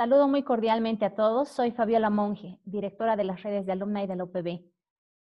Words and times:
Saludo 0.00 0.28
muy 0.28 0.42
cordialmente 0.44 1.04
a 1.04 1.14
todos. 1.14 1.50
Soy 1.50 1.72
Fabiola 1.72 2.08
Monge, 2.08 2.58
directora 2.64 3.16
de 3.16 3.24
las 3.24 3.42
redes 3.42 3.66
de 3.66 3.72
alumna 3.72 4.02
y 4.02 4.06
de 4.06 4.16
la 4.16 4.24
UPB. 4.24 4.64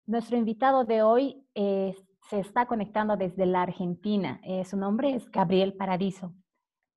Nuestro 0.05 0.37
invitado 0.37 0.83
de 0.83 1.01
hoy 1.01 1.43
eh, 1.55 1.95
se 2.29 2.39
está 2.39 2.67
conectando 2.67 3.17
desde 3.17 3.47
la 3.47 3.63
Argentina. 3.63 4.39
Eh, 4.43 4.63
su 4.65 4.77
nombre 4.77 5.15
es 5.15 5.31
Gabriel 5.31 5.73
Paradiso. 5.73 6.35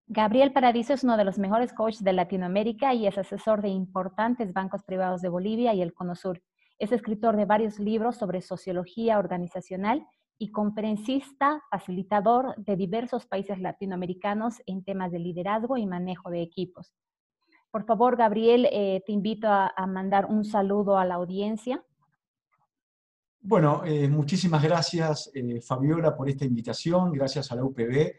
Gabriel 0.06 0.52
Paradiso 0.52 0.92
es 0.92 1.04
uno 1.04 1.16
de 1.16 1.24
los 1.24 1.38
mejores 1.38 1.72
coaches 1.72 2.04
de 2.04 2.12
Latinoamérica 2.12 2.92
y 2.92 3.06
es 3.06 3.16
asesor 3.16 3.62
de 3.62 3.70
importantes 3.70 4.52
bancos 4.52 4.82
privados 4.82 5.22
de 5.22 5.30
Bolivia 5.30 5.72
y 5.72 5.80
el 5.80 5.94
Cono 5.94 6.16
Sur. 6.16 6.42
Es 6.78 6.92
escritor 6.92 7.34
de 7.38 7.46
varios 7.46 7.78
libros 7.78 8.16
sobre 8.16 8.42
sociología 8.42 9.18
organizacional 9.18 10.06
y 10.36 10.50
conferencista, 10.50 11.62
facilitador 11.70 12.54
de 12.58 12.76
diversos 12.76 13.24
países 13.26 13.58
latinoamericanos 13.58 14.60
en 14.66 14.84
temas 14.84 15.10
de 15.12 15.20
liderazgo 15.20 15.78
y 15.78 15.86
manejo 15.86 16.28
de 16.28 16.42
equipos. 16.42 16.92
Por 17.70 17.84
favor, 17.84 18.16
Gabriel, 18.16 18.66
eh, 18.72 19.00
te 19.06 19.12
invito 19.12 19.46
a, 19.48 19.72
mandar 19.86 20.26
un 20.26 20.44
saludo 20.44 20.98
a 20.98 21.04
la 21.04 21.14
audiencia. 21.14 21.84
Bueno, 23.42 23.82
eh, 23.86 24.08
muchísimas 24.08 24.62
gracias, 24.62 25.30
eh, 25.34 25.60
Fabiola, 25.60 26.16
por 26.16 26.28
esta 26.28 26.44
invitación. 26.44 27.12
Gracias 27.12 27.52
a 27.52 27.54
la 27.54 27.64
UPB. 27.64 28.16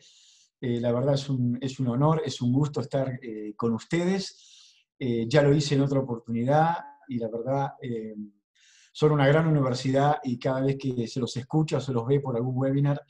la 0.62 0.92
verdad 0.92 1.16
es 1.16 1.28
un, 1.28 1.58
es 1.60 1.80
un, 1.80 1.88
honor, 1.90 2.22
es 2.24 2.40
un 2.42 2.54
gusto 2.54 2.82
estar 2.82 3.20
con 3.58 3.74
ustedes. 3.74 4.86
ya 5.00 5.42
lo 5.42 5.54
hice 5.54 5.74
en 5.74 5.82
otra 5.82 6.00
oportunidad 6.00 6.76
y 7.08 7.18
la 7.18 7.28
verdad 7.30 7.72
son 8.94 9.12
una 9.14 9.28
gran 9.28 9.48
universidad 9.48 10.20
y 10.24 10.38
cada 10.38 10.62
vez 10.62 10.78
que 10.78 11.08
se 11.08 11.20
los 11.20 11.36
escucha 11.36 11.78
o 11.78 11.82
se 11.82 11.92
los 11.92 12.06
ve 12.06 12.20
por 12.20 12.36
algún 12.36 12.56
webinar, 12.56 13.02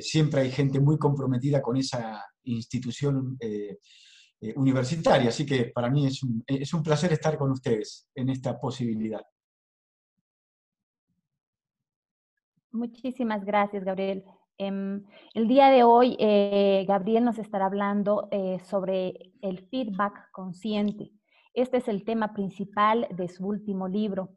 siempre 0.00 0.40
hay 0.40 0.50
gente 0.50 0.80
muy 0.80 0.96
comprometida 0.96 1.60
con 1.60 1.76
esa 1.76 2.24
institución 2.44 3.36
eh, 4.42 4.52
universitaria. 4.56 5.28
Así 5.28 5.46
que 5.46 5.72
para 5.74 5.88
mí 5.88 6.06
es 6.06 6.22
un, 6.22 6.44
es 6.46 6.74
un 6.74 6.82
placer 6.82 7.12
estar 7.12 7.38
con 7.38 7.50
ustedes 7.50 8.10
en 8.14 8.28
esta 8.28 8.60
posibilidad. 8.60 9.22
Muchísimas 12.72 13.44
gracias, 13.44 13.84
Gabriel. 13.84 14.24
Em, 14.58 15.04
el 15.34 15.48
día 15.48 15.68
de 15.68 15.82
hoy, 15.82 16.16
Gabriel 16.86 17.24
nos 17.24 17.38
estará 17.38 17.66
hablando 17.66 18.28
sobre 18.64 19.32
el 19.40 19.66
feedback 19.68 20.30
consciente. 20.32 21.12
Este 21.54 21.78
es 21.78 21.88
el 21.88 22.04
tema 22.04 22.32
principal 22.32 23.06
de 23.10 23.28
su 23.28 23.46
último 23.46 23.88
libro. 23.88 24.30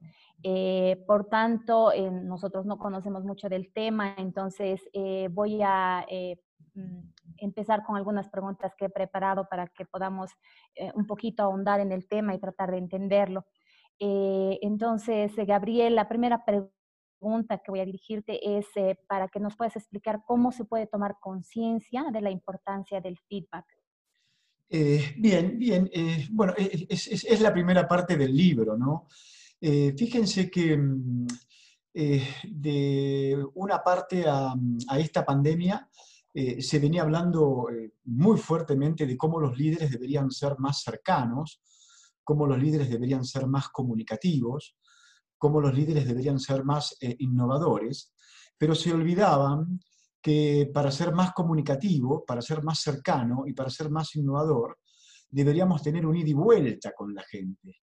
Eh, 0.43 1.03
por 1.07 1.25
tanto, 1.25 1.91
eh, 1.91 2.11
nosotros 2.11 2.65
no 2.65 2.77
conocemos 2.77 3.23
mucho 3.23 3.49
del 3.49 3.71
tema, 3.71 4.13
entonces 4.17 4.81
eh, 4.93 5.29
voy 5.31 5.61
a 5.63 6.05
mm, 6.07 6.39
empezar 7.37 7.83
con 7.83 7.95
algunas 7.95 8.29
preguntas 8.29 8.73
que 8.77 8.85
he 8.85 8.89
preparado 8.89 9.47
para 9.49 9.67
que 9.67 9.85
podamos 9.85 10.31
un 10.93 11.07
poquito 11.07 11.43
ahondar 11.43 11.79
en 11.79 11.91
el 11.91 12.07
tema 12.07 12.35
y 12.35 12.39
tratar 12.39 12.71
de 12.71 12.77
entenderlo. 12.77 13.45
entonces, 13.97 15.33
Gabriel, 15.47 15.95
la 15.95 16.09
primera 16.09 16.43
pregunta 16.43 17.59
que 17.59 17.71
voy 17.71 17.79
a 17.79 17.85
dirigirte 17.85 18.57
es 18.57 18.67
para 19.07 19.29
que 19.29 19.39
nos 19.39 19.55
puedas 19.55 19.77
explicar 19.77 20.23
cómo 20.25 20.51
se 20.51 20.65
puede 20.65 20.85
tomar 20.85 21.15
conciencia 21.21 22.03
de 22.11 22.21
la 22.21 22.29
importancia 22.29 22.99
del 22.99 23.17
feedback. 23.29 23.65
bien, 24.69 25.57
bien. 25.57 25.89
bueno, 26.31 26.53
es, 26.57 27.07
es, 27.07 27.39
la 27.39 27.53
primera 27.53 27.87
parte 27.87 28.17
del 28.17 28.35
libro, 28.35 28.77
¿no? 28.77 29.07
Eh, 29.61 29.93
fíjense 29.97 30.49
que 30.49 30.77
mm, 30.77 31.27
eh, 31.93 32.27
de 32.43 33.45
una 33.55 33.81
parte 33.81 34.25
a, 34.27 34.53
esta 34.97 35.25
pandemia 35.25 35.89
eh, 36.37 36.61
se 36.61 36.79
venía 36.79 37.01
hablando 37.01 37.67
muy 38.03 38.37
fuertemente 38.37 39.07
de 39.07 39.17
cómo 39.17 39.39
los 39.39 39.57
líderes 39.57 39.89
deberían 39.89 40.29
ser 40.29 40.59
más 40.59 40.83
cercanos, 40.83 41.61
cómo 42.23 42.45
los 42.45 42.59
líderes 42.59 42.89
deberían 42.89 43.23
ser 43.23 43.47
más 43.47 43.69
comunicativos, 43.69 44.77
cómo 45.37 45.61
los 45.61 45.73
líderes 45.73 46.05
deberían 46.05 46.39
ser 46.39 46.63
más 46.63 46.95
innovadores, 46.99 48.13
pero 48.57 48.75
se 48.75 48.93
olvidaban 48.93 49.79
que 50.25 50.71
para 50.73 50.89
ser 50.89 51.13
más 51.13 51.33
comunicativo, 51.33 52.25
para 52.25 52.41
ser 52.41 52.63
más 52.63 52.79
cercano 52.79 53.43
y 53.45 53.53
para 53.53 53.69
ser 53.69 53.91
más 53.91 54.15
innovador, 54.15 54.79
deberíamos 55.29 55.83
tener 55.83 56.03
un 56.03 56.15
ida 56.15 56.29
y 56.29 56.33
vuelta 56.33 56.93
con 56.93 57.13
la 57.13 57.21
gente. 57.23 57.81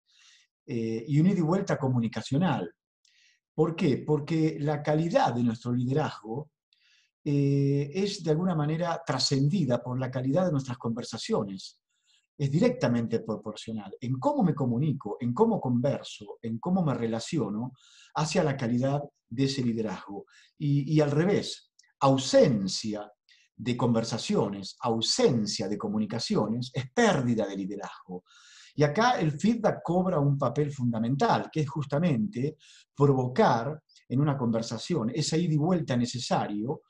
Eh, 0.66 1.04
y 1.06 1.20
un 1.20 1.28
ida 1.28 1.40
y 1.40 1.42
vuelta 1.42 1.78
comunicacional. 1.78 2.74
¿Por 3.54 3.76
qué? 3.76 3.98
Porque 3.98 4.58
la 4.58 4.82
calidad 4.82 5.34
de 5.34 5.44
nuestro 5.44 5.74
liderazgo 5.74 6.52
eh, 7.24 7.92
es 7.94 8.24
de 8.24 8.32
alguna 8.32 8.56
manera 8.56 9.02
trascendida 9.06 9.82
por 9.82 10.00
la 10.00 10.10
calidad 10.10 10.46
de 10.46 10.52
nuestras 10.52 10.78
conversaciones. 10.78 11.80
Es 12.38 12.50
directamente 12.50 13.20
proporcional 13.20 13.96
en 14.00 14.18
cómo 14.18 14.44
me 14.44 14.56
comunico, 14.56 15.18
en 15.20 15.34
cómo 15.34 15.60
converso, 15.60 16.38
en 16.42 16.58
cómo 16.60 16.84
me 16.84 16.94
relaciono 16.94 17.74
hacia 18.16 18.44
la 18.44 18.56
calidad 18.56 19.02
de 19.28 19.44
ese 19.44 19.62
liderazgo. 19.62 20.26
Y, 20.58 20.94
y 20.94 21.02
al 21.02 21.12
revés, 21.12 21.74
ausencia 22.00 23.12
de 23.56 23.76
conversaciones, 23.76 24.78
ausencia 24.80 25.68
de 25.68 25.78
comunicaciones, 25.78 26.72
es 26.74 26.90
pérdida 26.92 27.46
de 27.46 27.58
liderazgo. 27.58 28.24
Y 28.76 28.84
acá 28.84 29.20
el 29.20 29.34
feedback 29.34 29.82
cobra 29.84 30.20
un 30.20 30.38
papel 30.38 30.72
fundamental, 30.72 31.50
que 31.52 31.60
es 31.62 31.70
justamente 31.70 32.56
provocar 32.96 33.78
en 34.08 34.22
una 34.22 34.38
conversación 34.38 35.12
esa 35.14 35.36
ida 35.36 35.54
y 35.54 35.58
vuelta 35.58 35.98
necesario 35.98 36.84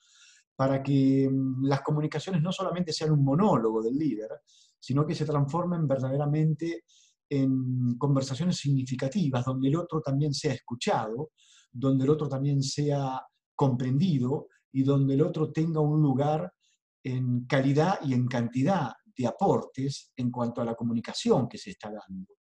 para 0.59 0.83
que 0.83 1.29
mm, 1.31 1.63
las 1.63 1.79
comunicaciones 1.79 2.41
no 2.41 2.51
solamente 2.51 2.91
sean 2.91 3.11
un 3.11 3.23
monólogo 3.23 3.81
del 3.81 3.97
líder, 3.97 4.41
sino 4.77 5.05
que 5.05 5.15
se 5.15 5.23
transformen 5.23 5.87
verdaderamente 5.87 6.83
en 7.29 7.97
conversaciones 7.97 8.57
significativas, 8.57 9.45
donde 9.45 9.69
el 9.69 9.77
otro 9.77 10.01
también 10.01 10.33
sea 10.33 10.51
escuchado, 10.51 11.31
donde 11.71 12.03
el 12.03 12.09
otro 12.09 12.27
también 12.27 12.61
sea 12.61 13.21
comprendido 13.55 14.47
y 14.73 14.83
donde 14.83 15.13
el 15.13 15.21
otro 15.21 15.49
tenga 15.49 15.79
un 15.79 16.01
lugar 16.01 16.51
en 17.05 17.45
calidad 17.45 17.99
y 18.03 18.13
en 18.13 18.27
cantidad 18.27 18.91
de 19.15 19.27
aportes 19.27 20.11
en 20.17 20.29
cuanto 20.29 20.61
a 20.61 20.65
la 20.65 20.75
comunicación 20.75 21.47
que 21.47 21.57
se 21.57 21.69
está 21.69 21.89
dando. 21.89 22.33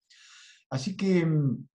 Así 0.70 0.96
que 0.96 1.26
mm, 1.26 1.68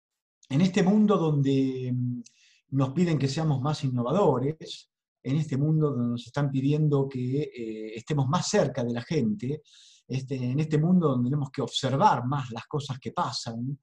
en 0.50 0.62
este 0.62 0.82
mundo 0.82 1.18
donde 1.18 1.92
mm, 1.94 2.22
nos 2.70 2.94
piden 2.94 3.20
que 3.20 3.28
seamos 3.28 3.62
más 3.62 3.84
innovadores, 3.84 4.91
en 5.24 5.36
este 5.38 5.58
mundo 5.58 5.92
donde 5.92 6.12
nos 6.12 6.26
están 6.28 6.50
pidiendo 6.50 7.08
que 7.08 7.42
eh, 7.44 7.96
estemos 7.96 8.28
más 8.28 8.48
cerca 8.48 8.84
de 8.84 8.94
la 8.94 9.02
gente, 9.02 9.62
este, 10.08 10.36
en 10.36 10.60
este 10.60 10.78
mundo 10.78 11.10
donde 11.10 11.30
tenemos 11.30 11.50
que 11.52 11.62
observar 11.62 12.26
más 12.26 12.52
las 12.52 12.66
cosas 12.66 13.00
que 13.00 13.12
pasan, 13.12 13.80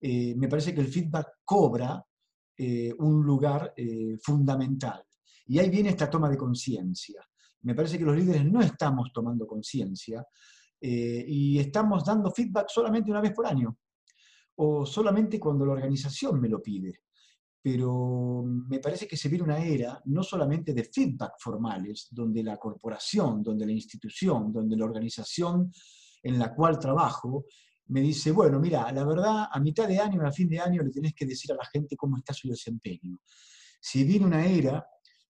eh, 0.00 0.34
me 0.36 0.48
parece 0.48 0.74
que 0.74 0.80
el 0.80 0.88
feedback 0.88 1.40
cobra 1.44 2.02
eh, 2.56 2.92
un 2.98 3.22
lugar 3.22 3.74
fundamental. 4.22 5.02
Y 5.46 5.58
ahí 5.58 5.68
viene 5.68 5.90
esta 5.90 6.08
toma 6.08 6.28
de 6.28 6.36
conciencia 6.36 7.24
me 7.62 7.74
parece 7.74 7.98
que 7.98 8.04
los 8.04 8.16
líderes 8.16 8.44
no 8.44 8.60
estamos 8.60 9.12
tomando 9.12 9.46
conciencia 9.46 10.26
eh, 10.80 11.24
y 11.26 11.58
estamos 11.58 12.04
dando 12.04 12.30
feedback 12.30 12.68
solamente 12.68 13.10
una 13.10 13.20
vez 13.20 13.32
por 13.32 13.46
año 13.46 13.76
o 14.56 14.86
solamente 14.86 15.38
cuando 15.38 15.66
la 15.66 15.72
organización 15.72 16.40
me 16.40 16.48
lo 16.48 16.62
pide. 16.62 17.02
Pero 17.62 18.42
me 18.44 18.78
parece 18.78 19.06
que 19.06 19.16
se 19.16 19.28
viene 19.28 19.44
una 19.44 19.58
era 19.58 20.00
no 20.06 20.22
solamente 20.22 20.72
de 20.72 20.84
feedback 20.84 21.34
formales, 21.38 22.08
donde 22.10 22.42
la 22.42 22.56
corporación, 22.56 23.42
donde 23.42 23.66
la 23.66 23.72
institución, 23.72 24.52
donde 24.52 24.76
la 24.76 24.86
organización 24.86 25.70
en 26.22 26.38
la 26.38 26.54
cual 26.54 26.78
trabajo 26.78 27.44
me 27.88 28.00
dice, 28.00 28.30
bueno, 28.30 28.60
mira, 28.60 28.90
la 28.92 29.04
verdad, 29.04 29.48
a 29.50 29.58
mitad 29.58 29.88
de 29.88 29.98
año, 29.98 30.24
a 30.24 30.32
fin 30.32 30.48
de 30.48 30.60
año, 30.60 30.82
le 30.82 30.90
tenés 30.90 31.12
que 31.12 31.26
decir 31.26 31.52
a 31.52 31.56
la 31.56 31.66
gente 31.66 31.96
cómo 31.96 32.16
está 32.16 32.32
su 32.32 32.48
desempeño. 32.48 33.18
Si 33.80 34.04
viene 34.04 34.26
una 34.26 34.46
era 34.46 34.86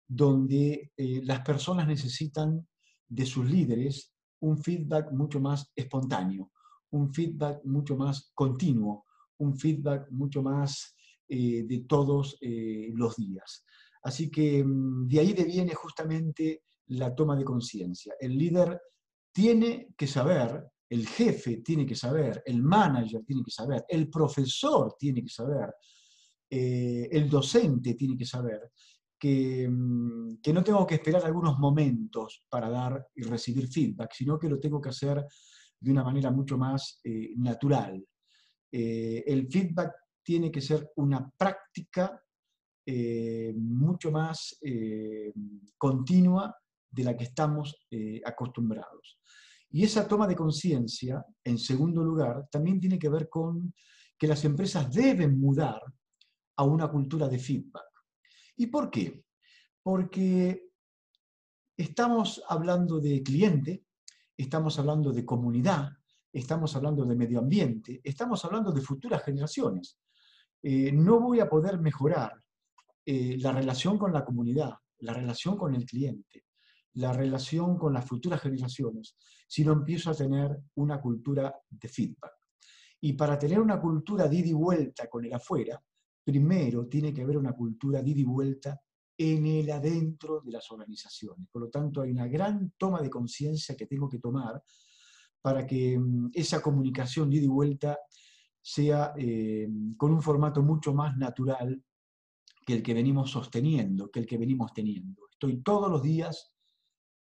donde 0.06 0.93
eh, 0.97 1.21
las 1.25 1.41
personas 1.41 1.87
necesitan 1.87 2.67
de 3.09 3.27
sus 3.27 3.49
líderes 3.49 4.12
un 4.41 4.59
feedback 4.59 5.11
mucho 5.12 5.41
más 5.41 5.71
espontáneo, 5.75 6.50
un 6.91 7.12
feedback 7.12 7.65
mucho 7.65 7.97
más 7.97 8.31
continuo, 8.35 9.06
un 9.38 9.56
feedback 9.56 10.11
mucho 10.11 10.43
más 10.43 10.94
eh, 11.31 11.65
de 11.65 11.85
todos 11.88 12.37
eh, 12.41 12.91
los 12.93 13.17
días. 13.17 13.65
Así 14.03 14.31
que 14.31 14.62
mm, 14.65 15.06
de 15.09 15.21
ahí 15.21 15.32
viene 15.32 15.75
justamente 15.75 16.65
la 16.88 17.15
toma 17.15 17.37
de 17.37 17.44
conciencia. 17.44 18.15
El 18.19 18.37
líder 18.37 18.81
tiene 19.32 19.94
que 19.97 20.06
saber, 20.06 20.65
el 20.88 21.06
jefe 21.06 21.59
tiene 21.59 21.87
que 21.87 21.94
saber, 21.94 22.43
el 22.44 22.62
manager 22.62 23.23
tiene 23.25 23.43
que 23.44 23.50
saber, 23.50 23.85
el 23.88 24.11
profesor 24.11 24.97
tiene 24.99 25.23
que 25.23 25.31
saber, 25.31 25.73
el 26.53 27.31
docente 27.31 27.94
tiene 27.94 28.17
que 28.17 28.27
saber 28.27 28.73
Mm, 29.23 30.37
que, 30.43 30.53
no 30.53 30.65
tengo 30.65 30.87
que 30.87 30.94
esperar 30.94 31.25
algunos 31.25 31.59
momentos 31.59 32.44
para 32.49 32.71
dar 32.71 33.06
y 33.15 33.23
recibir 33.23 33.69
feedback, 33.69 34.12
sino 34.15 34.38
que 34.38 34.49
lo 34.49 34.59
tengo 34.59 34.81
que 34.81 34.88
hacer 34.88 35.25
de 35.79 35.91
una 35.91 36.03
manera 36.03 36.31
mucho 36.31 36.56
más 36.56 37.00
eh, 37.05 37.35
natural. 37.37 38.03
Eh, 38.73 39.25
el 39.27 39.49
feedback 39.49 39.93
tiene 40.22 40.50
que 40.50 40.61
ser 40.61 40.90
una 40.96 41.31
práctica 41.37 42.22
eh, 42.87 43.52
mucho 43.56 44.11
más 44.11 44.58
continua 45.76 46.56
de 46.90 47.05
la 47.05 47.17
que 47.17 47.25
estamos 47.25 47.87
acostumbrados. 48.25 49.20
Y 49.70 49.84
esa 49.84 50.08
toma 50.08 50.26
de 50.26 50.34
conciencia, 50.34 51.25
en 51.44 51.56
segundo 51.56 52.02
lugar, 52.02 52.49
también 52.50 52.81
tiene 52.81 52.99
que 52.99 53.08
ver 53.08 53.28
con 53.28 53.72
que 54.19 54.26
las 54.26 54.44
empresas 54.44 54.93
deben 54.93 55.40
mudar 55.40 55.81
a 56.56 56.64
una 56.64 56.88
cultura 56.90 57.28
de 57.28 57.38
feedback. 57.38 57.88
¿Y 58.56 58.67
por 58.67 58.90
qué? 58.90 59.25
Porque 59.82 60.69
estamos 61.76 62.43
hablando 62.49 63.00
de 63.00 63.22
cliente, 63.22 63.87
estamos 64.37 64.78
hablando 64.78 65.12
de 65.12 65.25
comunidad, 65.25 65.88
estamos 66.32 66.75
hablando 66.77 67.05
de 67.05 67.17
medio 67.17 67.38
ambiente, 67.38 68.00
estamos 68.05 68.44
hablando 68.44 68.73
de 68.73 68.81
futuras 68.81 69.23
generaciones. 69.23 69.99
Eh, 70.62 70.93
no 70.93 71.21
voy 71.21 71.41
a 71.41 71.49
poder 71.49 71.81
mejorar 71.81 72.32
eh, 73.05 73.37
la 73.38 73.53
relación 73.53 73.99
con 73.99 74.12
la 74.12 74.25
comunidad, 74.25 74.75
la 74.99 75.15
relación 75.15 75.56
con 75.56 75.75
el 75.75 75.85
cliente, 75.87 76.44
la 76.94 77.12
relación 77.12 77.79
con 77.79 77.93
las 77.93 78.05
futuras 78.05 78.41
generaciones, 78.41 79.17
si 79.49 79.65
no 79.65 79.73
empiezo 79.73 80.11
a 80.11 80.15
tener 80.15 80.56
una 80.75 81.00
cultura 81.00 81.55
de 81.69 81.88
feedback. 81.88 82.32
Y 83.00 83.15
para 83.15 83.38
tener 83.38 83.61
una 83.61 83.81
cultura 83.81 84.29
de 84.29 84.37
ida 84.37 84.49
y 84.49 84.53
vuelta 84.53 85.09
con 85.09 85.25
el 85.25 85.32
afuera, 85.32 85.82
primero 86.23 86.87
tiene 86.87 87.15
que 87.15 87.23
haber 87.23 87.38
una 87.38 87.53
cultura 87.53 88.03
de 88.03 88.11
ida 88.11 88.21
y 88.21 88.25
vuelta 88.25 88.81
en 89.17 89.47
el 89.47 89.71
adentro 89.71 90.41
de 90.41 90.53
las 90.53 90.71
organizaciones. 90.71 91.49
Por 91.50 91.62
lo 91.62 91.71
tanto, 91.71 92.03
hay 92.03 92.11
una 92.11 92.27
gran 92.27 92.73
toma 92.77 93.03
de 93.03 93.11
conciencia 93.11 93.77
que 93.77 93.87
tengo 93.87 94.09
que 94.09 94.19
tomar 94.19 94.62
para 95.43 95.67
que 95.67 95.99
mm, 95.99 96.31
esa 96.35 96.61
comunicación 96.61 97.31
de 97.31 97.37
ida 97.37 97.45
y 97.45 97.49
vuelta 97.49 97.99
sea 98.63 99.13
eh, 99.17 99.69
con 99.97 100.13
un 100.13 100.23
formato 100.23 100.63
mucho 100.63 100.93
más 100.93 101.17
natural 101.17 101.83
que 102.67 102.75
el 102.75 102.83
que 102.83 102.95
venimos 102.95 103.31
sosteniendo, 103.31 104.11
que 104.11 104.21
el 104.21 104.27
que 104.27 104.39
venimos 104.39 104.73
teniendo. 104.73 105.23
Estoy 105.31 105.63
todos 105.63 105.91
los 105.91 106.03
días 106.03 106.53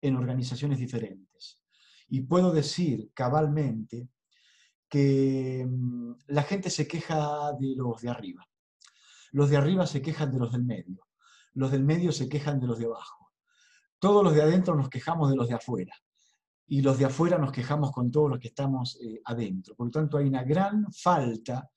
en 0.02 0.16
organizaciones 0.16 0.78
diferentes. 0.78 1.62
Y 2.08 2.22
puedo 2.22 2.52
decir 2.52 3.10
cabalmente 3.14 4.08
que 4.88 5.66
mm, 5.68 6.12
la 6.28 6.42
gente 6.42 6.70
se 6.70 6.86
queja 6.86 7.52
de 7.58 7.74
los 7.76 8.02
de 8.02 8.10
arriba. 8.10 8.46
Los 9.32 9.48
de 9.48 9.56
arriba 9.56 9.86
se 9.86 10.02
quejan 10.02 10.30
de 10.30 10.38
los 10.38 10.52
del 10.52 10.64
medio. 10.64 11.06
Los 11.54 11.70
del 11.70 11.84
medio 11.84 12.12
se 12.12 12.28
quejan 12.28 12.60
de 12.60 12.66
los 12.66 12.78
de 12.78 12.86
abajo. 12.86 13.32
Todos 13.98 14.24
los 14.24 14.34
de 14.34 14.42
adentro 14.42 14.74
nos 14.74 14.88
quejamos 14.88 15.30
de 15.30 15.36
los 15.36 15.48
de 15.48 15.54
afuera. 15.54 15.94
Y 16.72 16.82
los 16.82 16.98
de 16.98 17.04
afuera 17.04 17.36
nos 17.36 17.50
quejamos 17.50 17.90
con 17.90 18.12
todos 18.12 18.30
los 18.30 18.38
que 18.38 18.48
estamos 18.48 18.96
eh, 19.02 19.20
adentro. 19.24 19.74
Por 19.74 19.88
lo 19.88 19.90
tanto, 19.90 20.18
hay 20.18 20.26
una 20.26 20.44
gran 20.44 20.86
falta 20.92 21.68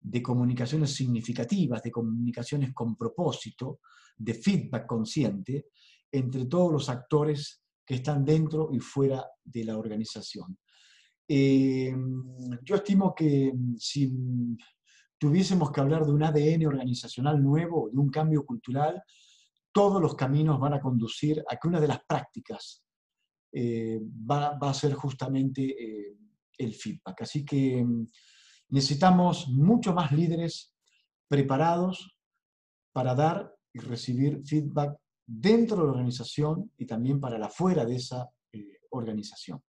de 0.00 0.22
comunicaciones 0.22 0.94
significativas, 0.94 1.82
de 1.82 1.90
comunicaciones 1.90 2.72
con 2.72 2.96
propósito, 2.96 3.80
de 4.16 4.32
feedback 4.32 4.86
consciente, 4.86 5.66
entre 6.10 6.46
todos 6.46 6.72
los 6.72 6.88
actores 6.88 7.62
que 7.84 7.96
están 7.96 8.24
dentro 8.24 8.70
y 8.72 8.78
fuera 8.78 9.26
de 9.44 9.64
la 9.64 9.76
organización. 9.76 10.58
Eh, 11.28 11.94
yo 12.62 12.76
estimo 12.76 13.14
que 13.14 13.52
mm, 13.54 13.76
si 13.76 14.10
tuviésemos 15.18 15.70
que 15.70 15.80
hablar 15.82 16.06
de 16.06 16.12
un 16.12 16.22
ADN 16.22 16.66
organizacional 16.66 17.42
nuevo, 17.42 17.90
de 17.92 17.98
un 17.98 18.08
cambio 18.08 18.46
cultural, 18.46 19.02
todos 19.70 20.00
los 20.00 20.14
caminos 20.14 20.58
van 20.58 20.74
a 20.74 20.80
conducir 20.80 21.44
a 21.46 21.56
que 21.56 21.68
una 21.68 21.80
de 21.80 21.88
las 21.88 22.00
prácticas 22.06 22.84
eh, 23.56 24.00
va, 24.02 24.58
a 24.60 24.74
ser 24.74 24.94
justamente 24.94 25.62
eh, 25.62 26.16
el 26.58 26.74
feedback. 26.74 27.22
Así 27.22 27.44
que 27.44 27.84
mm, 27.84 28.06
necesitamos 28.70 29.48
mucho 29.48 29.94
más 29.94 30.10
líderes 30.10 30.74
preparados 31.28 32.18
para 32.92 33.14
dar 33.14 33.54
y 33.72 33.78
recibir 33.78 34.42
feedback 34.44 34.96
dentro 35.24 35.76
de 35.76 35.84
la 35.84 35.90
organización 35.90 36.72
y 36.76 36.84
también 36.84 37.20
para 37.20 37.38
la 37.38 37.48
fuera 37.48 37.84
de 37.84 37.94
esa 37.96 38.28
eh, 38.52 38.80
organización. 38.90 39.62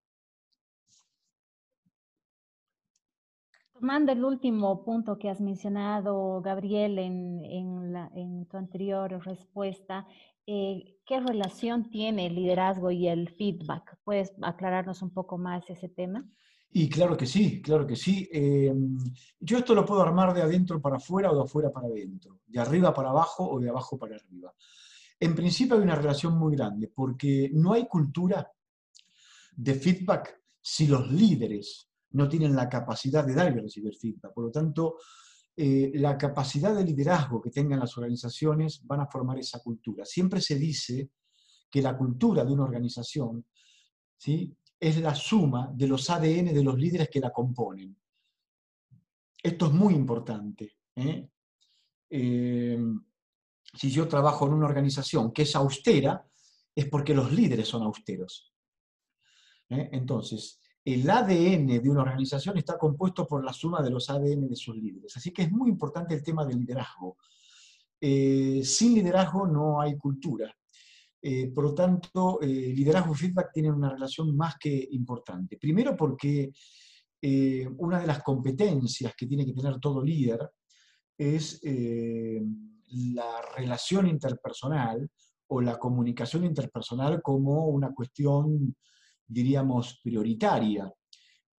Tomando 3.86 4.14
el 4.14 4.26
último 4.26 4.84
punto 4.84 5.20
que 5.20 5.30
has 5.30 5.40
mencionado, 5.40 6.42
Gabriel, 6.42 6.98
en, 6.98 8.48
tu 8.50 8.58
anterior 8.58 9.24
respuesta, 9.24 10.08
eh, 10.48 10.98
¿qué 11.06 11.20
relación 11.20 11.92
tiene 11.92 12.26
el 12.26 12.34
liderazgo 12.34 12.90
y 12.90 13.08
el 13.08 13.30
feedback? 13.30 14.00
¿Puedes 14.04 14.34
aclararnos 14.42 15.04
un 15.04 15.12
poco 15.12 15.38
más 15.38 15.70
ese 15.70 15.88
tema? 15.88 16.28
Y 16.72 16.90
claro 16.90 17.16
que 17.16 17.28
sí, 17.28 17.62
claro 17.62 17.86
que 17.86 17.96
sí. 17.96 18.28
Em, 18.32 18.98
yo 19.40 19.60
esto 19.60 19.76
lo 19.76 19.86
puedo 19.86 20.02
armar 20.02 20.34
de 20.34 20.42
adentro 20.42 20.82
para 20.82 20.96
afuera 20.98 21.32
o 21.32 21.36
de 21.36 21.44
afuera 21.44 21.72
para 21.72 21.86
adentro, 21.86 22.40
de 22.48 22.60
arriba 22.60 22.92
para 22.92 23.12
abajo 23.12 23.48
o 23.48 23.60
de 23.60 23.70
abajo 23.70 24.00
para 24.00 24.16
arriba. 24.16 24.52
En 25.20 25.36
principio 25.36 25.76
hay 25.76 25.84
una 25.84 25.96
relación 25.96 26.36
muy 26.40 26.56
grande, 26.56 26.88
porque 26.88 27.52
no 27.54 27.74
hay 27.74 27.86
cultura 27.88 28.52
de 29.56 29.76
feedback 29.76 30.42
si 30.60 30.88
los 30.88 31.08
líderes 31.12 31.92
no 32.16 32.28
tienen 32.30 32.56
la 32.56 32.70
capacidad 32.70 33.26
de 33.26 33.34
dar 33.34 33.56
y 33.56 33.60
recibir 33.60 33.96
feedback. 33.96 34.34
Por 34.34 34.46
lo 34.46 34.52
tanto, 34.52 34.98
eh, 35.56 35.92
la 35.96 36.18
capacidad 36.18 36.76
de 36.76 36.84
liderazgo 36.84 37.42
que 37.42 37.50
tengan 37.50 37.80
las 37.80 37.98
organizaciones 37.98 38.86
van 38.86 39.02
a 39.02 39.08
formar 39.08 39.38
esa 39.38 39.60
cultura. 39.60 40.06
Siempre 40.06 40.42
se 40.42 40.56
dice 40.56 41.12
que 41.70 41.82
la 41.82 41.98
cultura 41.98 42.44
de 42.44 42.54
una 42.54 42.64
organización 42.64 43.46
¿sí? 44.18 44.56
es 44.80 44.98
la 45.02 45.14
suma 45.14 45.72
de 45.74 45.88
los 45.88 46.10
ADN 46.10 46.54
de 46.54 46.64
los 46.64 46.78
líderes 46.78 47.10
que 47.10 47.20
la 47.20 47.32
componen. 47.32 47.98
Esto 49.44 49.66
es 49.68 49.72
muy 49.74 49.94
importante. 49.94 50.78
¿eh? 50.96 51.30
eh 52.10 52.80
si 53.74 53.92
yo 53.92 54.08
trabajo 54.08 54.48
en 54.48 54.54
una 54.54 54.68
organización 54.68 55.34
que 55.34 55.42
es 55.42 55.54
austera, 55.56 56.26
es 56.74 56.88
porque 56.88 57.14
los 57.14 57.32
líderes 57.34 57.68
son 57.68 57.84
austeros. 57.84 58.54
Entonces, 59.68 60.62
el 60.86 61.10
ADN 61.10 61.82
de 61.82 61.90
una 61.90 62.04
organización 62.04 62.58
está 62.58 62.78
compuesto 62.78 63.28
por 63.28 63.44
la 63.44 63.52
suma 63.52 63.82
de 63.82 63.90
los 63.90 64.10
ADN 64.10 64.48
de 64.48 64.56
sus 64.56 64.78
líderes. 64.78 65.18
Así 65.18 65.32
que 65.32 65.42
es 65.42 65.52
muy 65.52 65.70
importante 65.70 66.14
el 66.14 66.24
tema 66.24 66.46
del 66.46 66.60
liderazgo. 66.60 67.18
Eh, 68.00 68.62
sin 68.64 68.94
liderazgo 68.94 69.48
no 69.48 69.82
hay 69.82 69.98
cultura. 69.98 70.56
Eh, 71.22 71.48
por 71.48 71.64
lo 71.64 71.74
tanto, 71.74 72.40
liderazgo 72.42 73.14
y 73.14 73.18
feedback 73.18 73.52
tienen 73.52 73.74
una 73.74 73.90
relación 73.90 74.36
más 74.38 74.58
que 74.60 74.88
importante. 74.92 75.58
Primero 75.58 75.98
porque 75.98 76.52
una 77.78 78.00
de 78.00 78.06
las 78.06 78.22
competencias 78.22 79.16
que 79.18 79.26
tiene 79.26 79.44
que 79.44 79.54
tener 79.54 79.80
todo 79.80 80.04
líder 80.04 80.48
es 81.18 81.60
la 82.92 83.42
relación 83.56 84.08
interpersonal 84.08 85.10
o 85.48 85.62
la 85.62 85.78
comunicación 85.78 86.46
interpersonal 86.46 87.22
como 87.22 87.68
una 87.68 87.94
cuestión, 87.94 88.76
diríamos, 89.28 90.00
prioritaria. 90.04 90.92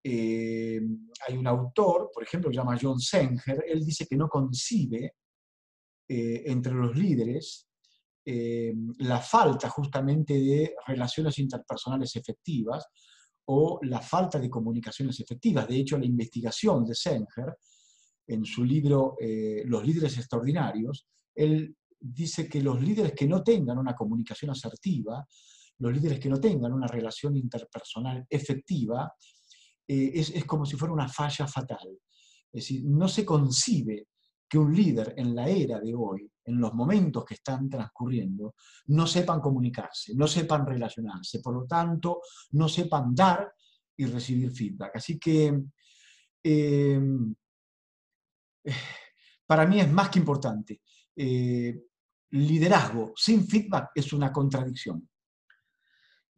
Eh, 0.02 0.80
hay 1.26 1.37
un 1.37 1.46
autor, 1.46 2.11
por 2.12 2.23
ejemplo, 2.23 2.49
que 2.49 2.54
se 2.54 2.61
llama 2.61 2.78
John 2.80 3.00
Senger, 3.00 3.64
él 3.66 3.85
dice 3.85 4.06
que 4.06 4.16
no 4.16 4.28
concibe 4.28 5.14
eh, 6.08 6.42
entre 6.46 6.73
los 6.73 6.96
líderes 6.96 7.68
eh, 8.25 8.75
la 8.99 9.20
falta 9.20 9.68
justamente 9.68 10.35
de 10.35 10.75
relaciones 10.87 11.38
interpersonales 11.38 12.14
efectivas 12.16 12.87
o 13.46 13.78
la 13.82 14.00
falta 14.00 14.38
de 14.38 14.50
comunicaciones 14.50 15.18
efectivas. 15.20 15.68
De 15.68 15.76
hecho, 15.76 15.99
la 15.99 16.06
investigación 16.06 16.85
de 16.85 16.94
Senger 16.94 17.56
en 18.28 18.44
su 18.44 18.64
libro 18.64 19.16
Los 19.66 19.87
líderes 19.87 20.18
extraordinarios, 20.18 21.06
él 21.32 21.76
dice 22.00 22.49
que 22.49 22.61
los 22.61 22.80
líderes 22.80 23.12
que 23.12 23.28
no 23.28 23.44
tengan 23.44 23.78
una 23.78 23.94
comunicación 23.94 24.50
asertiva, 24.50 25.25
los 25.78 25.92
líderes 25.92 26.18
que 26.18 26.28
no 26.28 26.40
tengan 26.40 26.73
una 26.73 26.87
relación 26.87 27.37
interpersonal 27.37 28.26
efectiva, 28.28 29.12
eh, 29.87 30.11
es, 30.14 30.45
como 30.45 30.64
si 30.64 30.76
fuera 30.76 30.95
una 30.95 31.09
falla 31.09 31.47
fatal. 31.47 31.99
Es 32.52 32.62
decir, 32.62 32.85
no 32.85 33.09
se 33.09 33.25
concibe 33.25 34.09
que 34.49 34.59
un 34.59 34.75
líder 34.75 35.14
en 35.16 35.35
la 35.35 35.49
era 35.49 35.80
de 35.80 35.95
hoy, 35.95 36.30
en 36.45 36.61
los 36.61 36.73
momentos 36.73 37.25
que 37.25 37.35
están 37.35 37.68
transcurriendo, 37.68 38.54
no 38.87 39.06
sepan 39.06 39.40
comunicarse, 39.40 40.14
no 40.14 40.26
sepan 40.26 40.64
relacionarse, 40.64 41.40
por 41.40 41.54
lo 41.54 41.66
tanto, 41.66 42.21
no 42.52 42.68
sepan 42.68 43.14
dar 43.14 43.52
y 43.97 44.06
recibir 44.06 44.52
feedback. 44.52 44.97
Así 44.97 45.18
que 45.18 45.62
eh, 46.45 47.00
para 49.47 49.66
mí 49.66 49.80
es 49.80 49.90
más 49.90 50.09
que 50.09 50.21
importante 50.21 50.80
eh, 51.16 51.75
liderazgo 52.30 53.14
sin 53.16 53.47
feedback 53.47 53.90
es 53.95 54.12
una 54.12 54.30
contradicción. 54.30 55.09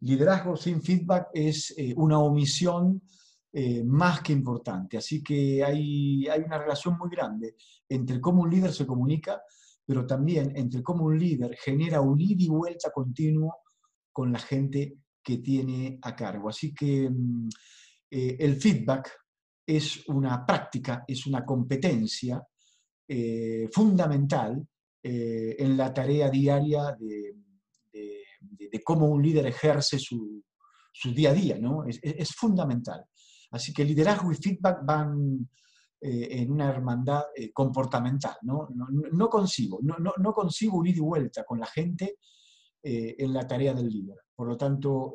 Liderazgo 0.00 0.56
sin 0.56 0.82
feedback 0.82 1.28
es 1.32 1.74
eh, 1.76 1.92
una 1.96 2.18
omisión 2.18 3.02
eh, 3.52 3.82
más 3.84 4.20
que 4.20 4.32
importante. 4.32 4.98
Así 4.98 5.22
que 5.22 5.64
hay, 5.64 6.26
hay 6.28 6.40
una 6.40 6.58
relación 6.58 6.96
muy 6.98 7.10
grande 7.10 7.56
entre 7.88 8.20
cómo 8.20 8.42
un 8.42 8.50
líder 8.50 8.72
se 8.72 8.86
comunica, 8.86 9.42
pero 9.84 10.06
también 10.06 10.52
entre 10.56 10.82
cómo 10.82 11.06
un 11.06 11.18
líder 11.18 11.56
genera 11.56 12.00
un 12.00 12.20
ida 12.20 12.42
y 12.44 12.48
vuelta 12.48 12.90
continuo 12.90 13.56
con 14.12 14.32
la 14.32 14.38
gente 14.38 14.98
que 15.22 15.38
tiene 15.38 15.98
a 16.02 16.14
cargo. 16.14 16.48
Así 16.48 16.74
que 16.74 17.08
mm, 17.10 17.48
el 18.10 18.56
feedback 18.56 19.10
es 19.66 20.08
una 20.08 20.46
práctica, 20.46 21.04
es 21.06 21.26
una 21.26 21.44
competencia 21.44 22.42
eh, 23.10 23.68
fundamental 23.72 24.66
eh, 25.02 25.56
en 25.58 25.76
la 25.78 25.92
tarea 25.94 26.28
diaria 26.28 26.96
de, 26.98 27.36
cómo 28.84 29.06
un 29.06 29.22
líder 29.22 29.46
ejerce 29.46 29.98
su, 29.98 30.42
día 31.14 31.30
a 31.30 31.34
día, 31.34 31.58
¿no? 31.58 31.84
Es, 31.86 32.34
fundamental. 32.34 33.04
Así 33.50 33.72
que 33.72 33.84
liderazgo 33.84 34.30
y 34.32 34.36
feedback 34.36 34.84
van 34.84 35.48
eh, 36.00 36.28
en 36.30 36.52
una 36.52 36.68
hermandad 36.68 37.22
eh, 37.34 37.52
comportamental, 37.52 38.36
¿no? 38.42 38.68
No, 38.74 38.86
no 39.12 39.28
consigo, 39.28 39.78
no, 39.82 39.96
no, 39.98 40.32
consigo 40.32 40.78
un 40.78 40.86
ida 40.86 40.98
y 40.98 41.00
vuelta 41.00 41.44
con 41.44 41.58
la 41.60 41.66
gente 41.66 42.16
en 42.82 43.32
la 43.34 43.46
tarea 43.46 43.74
del 43.74 43.88
líder. 43.88 44.16
Por 44.34 44.48
lo 44.48 44.56
tanto, 44.56 45.12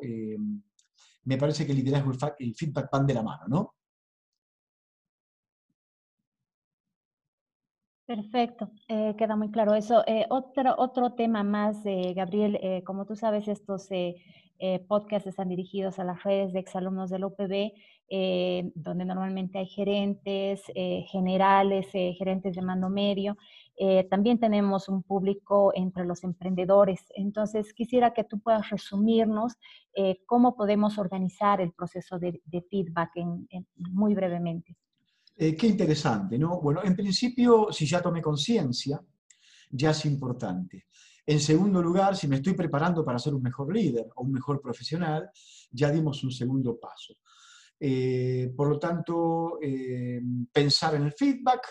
me 1.24 1.38
parece 1.38 1.66
que 1.66 1.74
liderazgo 1.74 2.12
y 2.38 2.52
feedback 2.54 2.88
van 2.92 3.06
de 3.06 3.14
la 3.14 3.22
mano, 3.22 3.44
¿no? 3.48 3.74
Perfecto, 8.06 8.70
eh, 8.88 9.14
queda 9.16 9.34
muy 9.34 9.50
claro 9.50 9.74
eso. 9.74 10.04
Eh, 10.06 10.26
otro, 10.28 10.74
otro 10.76 11.14
tema 11.14 11.42
más, 11.42 11.82
Gabriel, 12.14 12.58
eh, 12.62 12.82
como 12.84 13.06
tú 13.06 13.16
sabes, 13.16 13.48
estos 13.48 13.88
podcasts 14.88 15.26
están 15.26 15.48
dirigidos 15.48 15.98
a 15.98 16.04
las 16.04 16.22
redes 16.22 16.52
de 16.52 16.60
exalumnos 16.60 17.10
del 17.10 17.24
OPB, 17.24 17.72
donde 18.74 19.04
normalmente 19.04 19.58
hay 19.58 19.66
gerentes, 19.66 20.62
generales, 21.10 21.86
gerentes 21.90 22.54
de 22.54 22.62
mando 22.62 22.88
medio. 22.88 23.36
también 24.10 24.38
tenemos 24.38 24.88
un 24.88 25.02
público 25.02 25.72
entre 25.74 26.04
los 26.06 26.24
emprendedores. 26.24 27.00
Entonces, 27.14 27.74
quisiera 27.74 28.14
que 28.14 28.24
tú 28.24 28.38
puedas 28.40 28.70
resumirnos 28.70 29.54
cómo 30.26 30.56
podemos 30.56 30.98
organizar 30.98 31.60
el 31.60 31.72
proceso 31.72 32.18
de, 32.18 32.40
feedback 32.70 33.10
muy 33.76 34.14
brevemente. 34.14 34.76
Eh, 35.36 35.56
qué 35.56 35.66
interesante, 35.66 36.38
¿no? 36.38 36.60
Bueno, 36.60 36.80
en 36.84 36.94
principio, 36.94 37.68
si 37.72 37.86
ya 37.86 38.00
tomé 38.00 38.22
conciencia, 38.22 39.00
ya 39.70 39.90
es 39.90 40.04
importante. 40.04 40.86
En 41.26 41.40
segundo 41.40 41.82
lugar, 41.82 42.16
si 42.16 42.28
me 42.28 42.36
estoy 42.36 42.54
preparando 42.54 43.04
para 43.04 43.18
ser 43.18 43.34
un 43.34 43.42
mejor 43.42 43.74
líder 43.74 44.06
o 44.14 44.22
un 44.22 44.32
mejor 44.32 44.60
profesional, 44.60 45.28
ya 45.70 45.90
dimos 45.90 46.22
un 46.22 46.30
segundo 46.30 46.78
paso. 46.78 47.14
Eh, 47.80 48.52
por 48.56 48.68
lo 48.68 48.78
tanto, 48.78 49.58
eh, 49.60 50.20
pensar 50.52 50.94
en 50.94 51.04
el 51.04 51.12
feedback. 51.12 51.66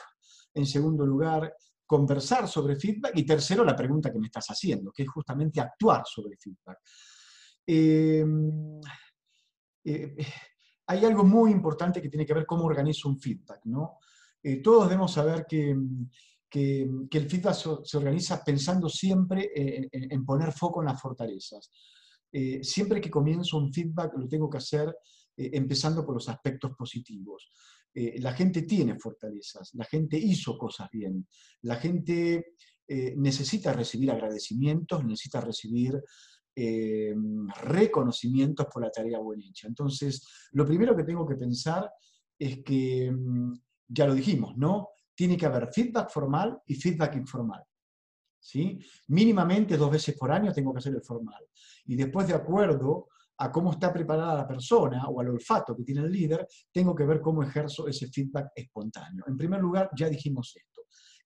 En 0.54 0.66
segundo 0.66 1.06
lugar, 1.06 1.56
conversar 1.86 2.48
sobre 2.48 2.76
feedback. 2.76 3.14
Y 3.16 3.26
tercero, 3.26 3.64
la 3.64 3.76
pregunta 3.76 4.12
que 4.12 4.20
me 4.20 4.28
estás 4.28 4.48
haciendo, 4.48 4.92
que 4.92 5.04
es 5.04 5.10
justamente 5.10 5.62
actuar 5.62 6.04
sobre 6.06 6.36
feedback 6.38 6.80
hay 10.88 11.06
algo 11.06 11.24
muy 11.24 11.52
importante 11.52 12.02
que 12.02 12.10
tiene 12.10 12.26
que 12.26 12.34
ver 12.34 12.46
cómo 12.46 12.66
organizo 12.66 13.10
un 13.10 13.20
feedback. 13.20 13.62
¿no? 13.66 14.00
Eh, 14.42 14.58
todos 14.62 14.86
debemos 14.90 15.14
saber 15.14 15.46
que, 15.48 15.76
que, 16.50 16.88
el 17.12 17.30
feedback 17.30 17.84
se, 17.84 17.98
organiza 17.98 18.44
pensando 18.44 18.90
siempre 18.90 19.50
en, 19.56 20.26
poner 20.26 20.52
foco 20.52 20.82
en 20.82 20.88
las 20.88 21.02
fortalezas. 21.02 21.72
Eh, 22.32 22.64
siempre 22.64 23.00
que 23.00 23.10
comienzo 23.10 23.58
un 23.58 23.72
feedback 23.72 24.14
lo 24.18 24.28
tengo 24.28 24.50
que 24.50 24.58
hacer 24.58 24.90
eh, 25.38 25.52
empezando 25.54 26.06
por 26.06 26.16
los 26.16 26.28
aspectos 26.30 26.72
positivos. 26.78 27.52
la 27.96 28.34
gente 28.34 28.64
tiene 28.64 28.98
fortalezas, 28.98 29.70
la 29.76 29.86
gente 29.86 30.18
hizo 30.18 30.58
cosas 30.58 30.90
bien, 30.92 31.28
la 31.62 31.76
gente 31.76 32.56
necesita 33.16 33.72
recibir 33.72 34.10
agradecimientos, 34.10 35.06
necesita 35.06 35.40
recibir 35.42 36.02
eh, 36.56 37.16
reconocimientos 37.64 38.68
por 38.72 38.84
la 38.84 38.92
tarea 38.92 39.20
buena 39.20 39.46
hecha. 39.48 39.68
Entonces, 39.68 40.50
lo 40.52 40.66
primero 40.66 40.96
que 40.96 41.04
tengo 41.04 41.26
que 41.26 41.36
pensar 41.36 41.90
es 42.38 42.64
que, 42.64 43.12
mm, 43.12 43.54
ya 43.88 44.08
lo 44.08 44.14
dijimos, 44.14 44.58
¿no? 44.58 44.90
Tiene 45.16 45.38
que 45.38 45.46
haber 45.46 45.72
feedback 45.72 46.10
formal 46.10 46.62
y 46.66 46.76
feedback 46.76 47.16
informal. 47.16 47.64
¿sí? 48.44 48.78
Mínimamente 49.08 49.78
dos 49.78 49.90
veces 49.90 50.18
por 50.18 50.32
año 50.32 50.52
tengo 50.52 50.74
que 50.74 50.80
hacer 50.80 50.94
el 50.94 51.02
formal. 51.02 51.44
Y 51.86 51.96
después, 51.96 52.28
de 52.28 52.34
acuerdo 52.34 53.08
a 53.38 53.52
cómo 53.52 53.72
está 53.72 53.92
preparada 53.92 54.36
la 54.36 54.48
persona 54.48 55.08
o 55.08 55.20
al 55.22 55.30
olfato 55.30 55.76
que 55.76 55.84
tiene 55.84 56.02
el 56.02 56.12
líder, 56.12 56.48
tengo 56.72 56.94
que 56.94 57.06
ver 57.06 57.22
cómo 57.22 57.42
ejerzo 57.42 57.88
ese 57.88 58.08
feedback 58.08 58.52
espontáneo. 58.56 59.24
En 59.28 59.38
primer 59.38 59.62
lugar, 59.62 59.90
ya 59.98 60.10
dijimos 60.10 60.54
esto. 60.56 60.73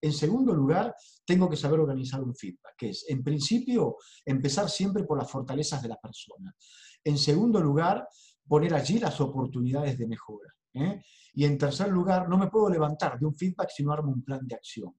En 0.01 0.13
segundo 0.13 0.54
lugar, 0.54 0.96
tengo 1.25 1.50
que 1.50 1.58
saber 1.58 1.80
organizar 1.80 2.22
un 2.24 2.36
feedback, 2.36 2.75
que 2.77 2.89
es, 2.89 3.06
en 3.10 3.24
principio, 3.24 3.98
empezar 4.25 4.70
siempre 4.70 5.04
por 5.04 5.18
las 5.18 5.30
fortalezas 5.30 5.82
de 5.82 5.89
la 5.89 5.98
persona. 5.98 6.56
En 7.04 7.18
segundo 7.18 7.60
lugar, 7.60 8.08
poner 8.48 8.74
allí 8.74 9.00
las 9.00 9.20
oportunidades 9.20 9.98
de 9.98 10.08
mejora. 10.08 10.54
¿eh? 10.74 11.01
Y 11.34 11.46
en 11.46 11.58
tercer 11.58 11.89
lugar, 11.89 12.30
no 12.30 12.38
me 12.38 12.48
puedo 12.48 12.70
levantar 12.70 13.20
de 13.20 13.25
un 13.25 13.36
feedback 13.36 13.70
si 13.70 13.84
no 13.84 13.92
armo 13.92 14.12
un 14.12 14.24
plan 14.24 14.46
de 14.48 14.56
acción. 14.56 14.96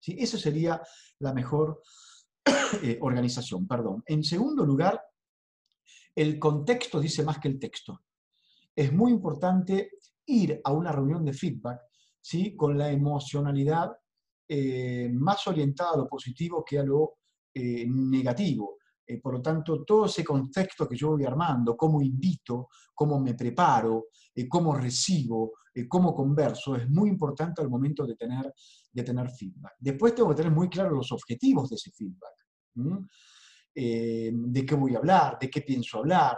¿Sí? 0.00 0.16
Esa 0.18 0.38
sería 0.38 0.80
la 1.18 1.32
mejor 1.32 1.82
eh, 2.82 2.98
organización. 3.00 3.66
Perdón. 3.66 4.02
En 4.06 4.22
segundo 4.22 4.64
lugar, 4.64 5.00
el 6.14 6.38
contexto 6.38 7.00
dice 7.00 7.22
más 7.22 7.38
que 7.38 7.48
el 7.48 7.58
texto. 7.58 8.02
Es 8.74 8.92
muy 8.92 9.12
importante 9.12 9.90
ir 10.26 10.60
a 10.64 10.72
una 10.72 10.92
reunión 10.92 11.24
de 11.24 11.32
feedback 11.32 11.80
¿sí? 12.20 12.56
con 12.56 12.78
la 12.78 12.90
emocionalidad 12.90 13.92
eh, 14.48 15.08
más 15.12 15.44
orientada 15.48 15.94
a 15.94 15.96
lo 15.96 16.08
positivo 16.08 16.64
que 16.64 16.78
a 16.78 16.84
lo 16.84 17.18
eh, 17.52 17.84
negativo. 17.88 18.76
Eh, 19.04 19.20
por 19.20 19.34
lo 19.34 19.42
tanto, 19.42 19.84
todo 19.84 20.06
ese 20.06 20.24
contexto 20.24 20.88
que 20.88 20.96
yo 20.96 21.10
voy 21.10 21.24
armando, 21.24 21.76
cómo 21.76 22.00
invito, 22.00 22.68
cómo 22.94 23.18
me 23.20 23.34
preparo, 23.34 24.06
cómo 24.48 24.74
recibo, 24.74 25.52
cómo 25.88 26.14
converso, 26.14 26.76
es 26.76 26.88
muy 26.88 27.08
importante 27.08 27.62
al 27.62 27.68
momento 27.68 28.06
de 28.06 28.14
tener, 28.16 28.52
de 28.92 29.02
tener 29.02 29.30
feedback. 29.30 29.74
Después 29.78 30.14
tengo 30.14 30.30
que 30.30 30.36
tener 30.36 30.52
muy 30.52 30.68
claros 30.68 30.92
los 30.92 31.12
objetivos 31.12 31.70
de 31.70 31.76
ese 31.76 31.90
feedback. 31.90 32.34
de 33.74 34.66
qué 34.66 34.74
voy 34.74 34.94
a 34.94 34.98
hablar, 34.98 35.38
de 35.38 35.50
qué 35.50 35.60
pienso 35.62 35.98
hablar, 35.98 36.36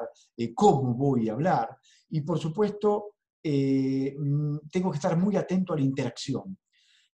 cómo 0.54 0.94
voy 0.94 1.28
a 1.28 1.32
hablar. 1.32 1.76
Y 2.10 2.20
por 2.20 2.38
supuesto, 2.38 3.14
mm, 3.42 4.58
tengo 4.70 4.90
que 4.90 4.96
estar 4.96 5.16
muy 5.16 5.36
atento 5.36 5.72
a 5.72 5.76
la 5.76 5.82
interacción. 5.82 6.56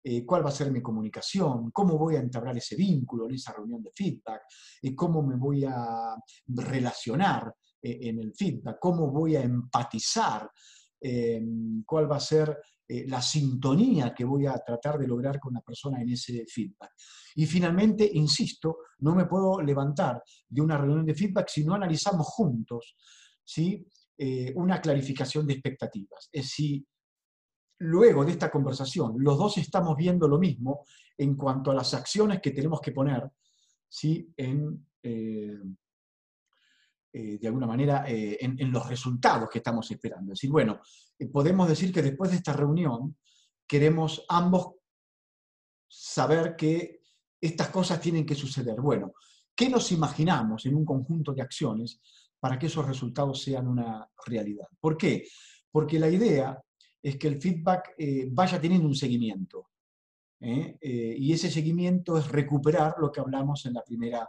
Eh, 0.06 0.26
cuál 0.26 0.46
va 0.46 0.50
a 0.50 0.54
ser 0.54 0.70
mi 0.70 0.82
comunicación, 0.82 1.72
cómo 1.72 1.98
voy 1.98 2.18
a 2.18 2.20
entablar 2.20 2.58
ese 2.58 2.76
vínculo 2.76 3.26
en 3.26 3.36
esa 3.36 3.54
reunión 3.54 3.82
de 3.82 3.92
feedback, 3.96 4.42
eh, 4.82 4.94
cómo 4.94 5.24
me 5.24 5.38
voy 5.38 5.64
a 5.64 6.14
relacionar 6.48 7.56
eh, 7.82 8.00
en 8.02 8.20
el 8.20 8.34
feedback, 8.36 8.80
cómo 8.82 9.10
voy 9.10 9.38
a 9.38 9.44
empatizar, 9.44 10.52
em, 11.00 11.84
cuál 11.86 12.12
va 12.12 12.18
a 12.18 12.20
ser 12.20 12.58
la 12.86 13.22
sintonía 13.22 14.14
que 14.14 14.26
voy 14.26 14.46
a 14.46 14.56
tratar 14.58 15.00
de 15.00 15.08
lograr 15.08 15.40
con 15.40 15.54
la 15.54 15.62
persona 15.62 16.00
en 16.02 16.10
ese 16.10 16.46
feedback. 16.46 16.92
Y 17.36 17.48
finalmente, 17.48 18.08
insisto, 18.14 18.80
no 19.00 19.16
me 19.16 19.26
puedo 19.26 19.62
levantar 19.62 20.22
de 20.48 20.62
una 20.62 20.78
reunión 20.78 21.06
de 21.06 21.16
feedback 21.16 21.48
si 21.48 21.64
no 21.64 21.74
analizamos 21.74 22.28
juntos 22.28 22.96
¿sí? 23.44 23.84
una 24.56 24.80
clarificación 24.80 25.48
de 25.48 25.54
expectativas. 25.54 26.30
Es 26.32 26.50
si 26.52 26.86
luego 27.84 28.24
de 28.24 28.32
esta 28.32 28.50
conversación, 28.50 29.16
los 29.18 29.38
dos 29.38 29.58
estamos 29.58 29.96
viendo 29.98 30.28
lo 30.28 30.40
mismo 30.40 30.86
en 31.18 31.36
cuanto 31.36 31.72
a 31.72 31.76
las 31.76 31.94
acciones 31.94 32.42
que 32.42 32.52
tenemos 32.52 32.80
que 32.80 32.92
poner, 32.92 33.30
¿sí? 33.88 34.34
en, 34.38 34.88
eh, 35.02 35.60
eh, 37.12 37.38
de 37.40 37.48
alguna 37.48 37.68
manera, 37.68 38.06
eh, 38.08 38.38
en, 38.40 38.72
los 38.72 38.88
resultados 38.88 39.50
que 39.50 39.60
estamos 39.60 39.90
esperando. 39.92 40.32
Es 40.32 40.40
decir, 40.40 40.50
bueno, 40.50 40.80
podemos 41.32 41.68
decir 41.68 41.94
que 41.94 42.02
después 42.02 42.32
de 42.32 42.38
esta 42.38 42.54
reunión 42.54 43.18
queremos 43.68 44.26
ambos 44.30 44.76
saber 45.88 46.56
que 46.56 47.02
estas 47.40 47.70
cosas 47.70 48.00
tienen 48.00 48.26
que 48.26 48.36
suceder. 48.36 48.80
Bueno, 48.80 49.14
¿qué 49.54 49.70
nos 49.70 49.92
imaginamos 49.92 50.66
en 50.66 50.76
un 50.76 50.86
conjunto 50.86 51.34
de 51.34 51.42
acciones 51.42 52.02
para 52.40 52.58
que 52.58 52.68
esos 52.68 52.88
resultados 52.88 53.42
sean 53.42 53.68
una 53.68 54.10
realidad? 54.26 54.68
¿Por 54.80 54.98
qué? 54.98 55.28
Porque 55.70 56.00
la 56.00 56.10
idea 56.10 56.60
es 57.04 57.18
que 57.18 57.28
el 57.28 57.42
feedback 57.42 57.94
eh, 57.98 58.30
vaya 58.32 58.60
teniendo 58.60 58.88
un 58.88 58.96
seguimiento. 58.96 59.72
¿eh? 60.40 60.78
Eh, 60.80 61.16
y 61.20 61.34
ese 61.34 61.52
seguimiento 61.52 62.18
es 62.18 62.30
recuperar 62.30 62.96
lo 62.98 63.12
que 63.12 63.20
hablamos 63.20 63.66
en 63.66 63.74
la 63.74 63.84
primera 63.84 64.28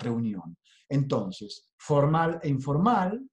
reunión. 0.00 0.56
Entonces, 0.88 1.72
formal 1.76 2.38
e 2.42 2.48
informal. 2.48 3.28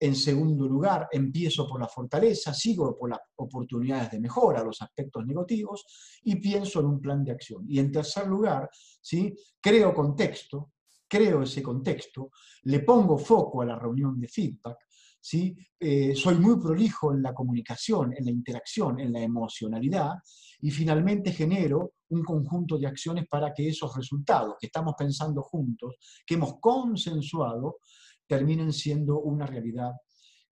En 0.00 0.16
segundo 0.16 0.66
lugar, 0.66 1.06
empiezo 1.12 1.68
por 1.68 1.80
la 1.80 1.86
fortaleza, 1.86 2.52
sigo 2.52 2.98
por 2.98 3.10
las 3.10 3.20
oportunidades 3.36 4.10
de 4.10 4.18
mejora, 4.18 4.64
los 4.64 4.82
aspectos 4.82 5.24
negativos, 5.24 5.84
y 6.24 6.34
pienso 6.36 6.80
en 6.80 6.86
un 6.86 7.00
plan 7.00 7.22
de 7.22 7.30
acción. 7.30 7.64
Y 7.68 7.78
en 7.78 7.92
tercer 7.92 8.26
lugar, 8.26 8.68
¿sí? 8.72 9.32
creo 9.60 9.94
contexto, 9.94 10.72
creo 11.06 11.42
ese 11.42 11.62
contexto, 11.62 12.32
le 12.62 12.80
pongo 12.80 13.16
foco 13.16 13.62
a 13.62 13.66
la 13.66 13.78
reunión 13.78 14.18
de 14.18 14.26
feedback, 14.26 14.78
¿sí? 15.22 15.56
Eh, 15.78 16.14
soy 16.16 16.34
muy 16.34 16.58
prolijo 16.60 17.12
en 17.12 17.22
la 17.22 17.32
comunicación, 17.32 18.12
en 18.16 18.24
la 18.24 18.30
interacción, 18.32 18.98
en 18.98 19.12
la 19.12 19.20
emocionalidad, 19.20 20.14
y 20.60 20.70
finalmente 20.70 21.32
genero 21.32 21.94
un 22.08 22.24
conjunto 22.24 22.76
de 22.76 22.88
acciones 22.88 23.26
para 23.28 23.54
que 23.54 23.68
esos 23.68 23.96
resultados 23.96 24.56
que 24.60 24.66
estamos 24.66 24.94
pensando 24.98 25.42
juntos, 25.42 25.94
que 26.26 26.34
hemos 26.34 26.58
consensuado, 26.60 27.78
terminen 28.26 28.72
siendo 28.72 29.20
una 29.20 29.46
realidad 29.46 29.92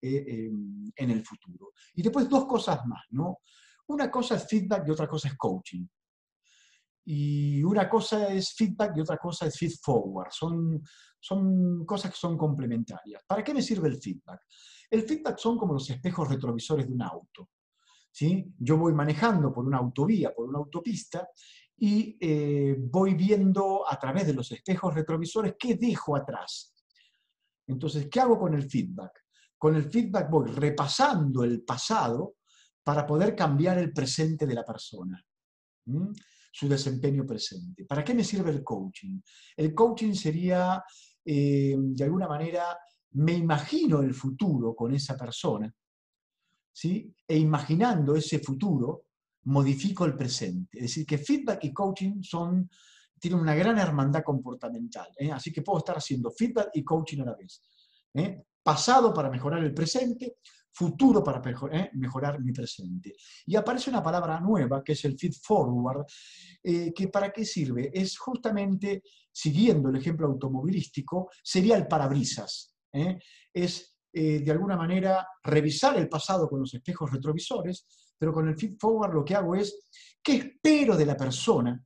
eh, 0.01 0.23
em, 0.27 0.91
en 0.95 1.11
el 1.11 1.25
futuro. 1.25 1.73
Y 1.95 2.01
después 2.01 2.29
dos 2.29 2.45
cosas 2.45 2.85
más, 2.85 3.03
¿no? 3.11 3.39
Una 3.87 4.09
cosa 4.09 4.35
es 4.35 4.47
feedback 4.47 4.87
y 4.87 4.91
otra 4.91 5.07
cosa 5.07 5.27
es 5.27 5.35
coaching. 5.35 5.85
Y 7.05 7.61
una 7.63 7.89
cosa 7.89 8.33
es 8.33 8.53
feedback 8.53 8.97
y 8.97 9.01
otra 9.01 9.17
cosa 9.17 9.47
es 9.47 9.57
feed 9.57 9.73
forward. 9.81 10.31
Son, 10.31 10.81
son 11.19 11.85
cosas 11.85 12.11
que 12.11 12.17
son 12.17 12.37
complementarias. 12.37 13.23
¿Para 13.27 13.43
qué 13.43 13.53
me 13.53 13.61
sirve 13.61 13.89
el 13.89 14.01
feedback? 14.01 14.41
El 14.89 15.03
feedback 15.03 15.37
son 15.37 15.57
como 15.57 15.73
los 15.73 15.89
espejos 15.89 16.29
retrovisores 16.29 16.87
de 16.87 16.93
un 16.93 17.01
auto. 17.01 17.49
¿sí? 18.11 18.53
Yo 18.57 18.77
voy 18.77 18.93
manejando 18.93 19.51
por 19.51 19.65
una 19.65 19.79
autovía, 19.79 20.33
por 20.33 20.47
una 20.47 20.59
autopista, 20.59 21.27
y 21.77 22.17
eh, 22.19 22.77
voy 22.79 23.15
viendo 23.15 23.89
a 23.89 23.99
través 23.99 24.27
de 24.27 24.33
los 24.33 24.51
espejos 24.51 24.93
retrovisores 24.93 25.55
qué 25.59 25.75
dejo 25.75 26.15
atrás. 26.15 26.73
Entonces, 27.67 28.07
¿qué 28.09 28.19
hago 28.19 28.39
con 28.39 28.53
el 28.53 28.69
feedback? 28.69 29.11
Con 29.57 29.75
el 29.75 29.89
feedback 29.89 30.29
voy 30.29 30.49
repasando 30.49 31.43
el 31.43 31.63
pasado 31.63 32.35
para 32.83 33.05
poder 33.05 33.35
cambiar 33.35 33.77
el 33.77 33.91
presente 33.91 34.45
de 34.45 34.53
la 34.53 34.63
persona, 34.63 35.25
su 36.53 36.69
desempeño 36.69 37.25
presente. 37.25 37.83
¿Para 37.83 38.03
qué 38.03 38.13
me 38.13 38.23
sirve 38.23 38.51
el 38.51 38.63
coaching? 38.63 39.19
El 39.57 39.73
coaching 39.73 40.13
sería, 40.13 40.83
eh, 41.25 41.75
de 41.75 42.03
alguna 42.03 42.27
manera, 42.27 42.77
me 43.13 43.33
imagino 43.33 44.01
el 44.01 44.13
futuro 44.13 44.75
con 44.75 44.93
esa 44.93 45.17
persona, 45.17 45.73
¿sí? 46.71 47.11
e 47.27 47.37
imaginando 47.37 48.15
ese 48.15 48.37
futuro, 48.37 49.05
modifico 49.45 50.05
el 50.05 50.15
presente. 50.15 50.77
Es 50.77 50.83
decir, 50.83 51.07
que 51.07 51.17
feedback 51.17 51.63
y 51.63 51.73
coaching 51.73 52.21
son, 52.21 52.69
tienen 53.19 53.39
una 53.39 53.55
gran 53.55 53.79
hermandad 53.79 54.21
comportamental. 54.23 55.07
¿eh? 55.17 55.31
Así 55.31 55.51
que 55.51 55.63
puedo 55.63 55.79
estar 55.79 55.97
haciendo 55.97 56.29
feedback 56.29 56.69
y 56.75 56.83
coaching 56.83 57.21
a 57.21 57.25
la 57.25 57.35
vez. 57.35 57.63
¿eh? 58.13 58.43
Pasado 58.61 59.11
para 59.11 59.31
mejorar 59.31 59.63
el 59.63 59.73
presente, 59.73 60.37
futuro 60.73 61.23
para 61.23 61.41
¿eh? 61.71 61.91
mejorar 61.93 62.41
mi 62.41 62.51
presente. 62.51 63.15
Y 63.45 63.55
aparece 63.55 63.89
una 63.89 64.01
palabra 64.01 64.39
nueva 64.39 64.83
que 64.83 64.93
es 64.93 65.05
el 65.05 65.17
feed 65.17 65.33
forward, 65.41 66.05
que 66.63 67.07
para 67.11 67.31
qué 67.31 67.45
sirve? 67.45 67.91
Es 67.93 68.17
justamente, 68.17 69.03
siguiendo 69.31 69.89
el 69.89 69.97
ejemplo 69.97 70.27
automovilístico, 70.27 71.29
sería 71.43 71.77
el 71.77 71.87
parabrisas. 71.87 72.75
Es 73.53 73.95
de 74.11 74.51
alguna 74.51 74.77
manera 74.77 75.27
revisar 75.43 75.97
el 75.97 76.09
pasado 76.09 76.47
con 76.47 76.59
los 76.59 76.73
espejos 76.73 77.11
retrovisores 77.11 77.85
pero 78.23 78.31
con 78.31 78.47
el 78.47 78.55
feed 78.55 78.75
forward 78.79 79.13
lo 79.13 79.25
que 79.25 79.35
hago 79.35 79.53
es, 79.53 79.89
¿qué 80.23 80.35
espero 80.37 80.95
de 80.95 81.05
la 81.05 81.17
persona 81.17 81.85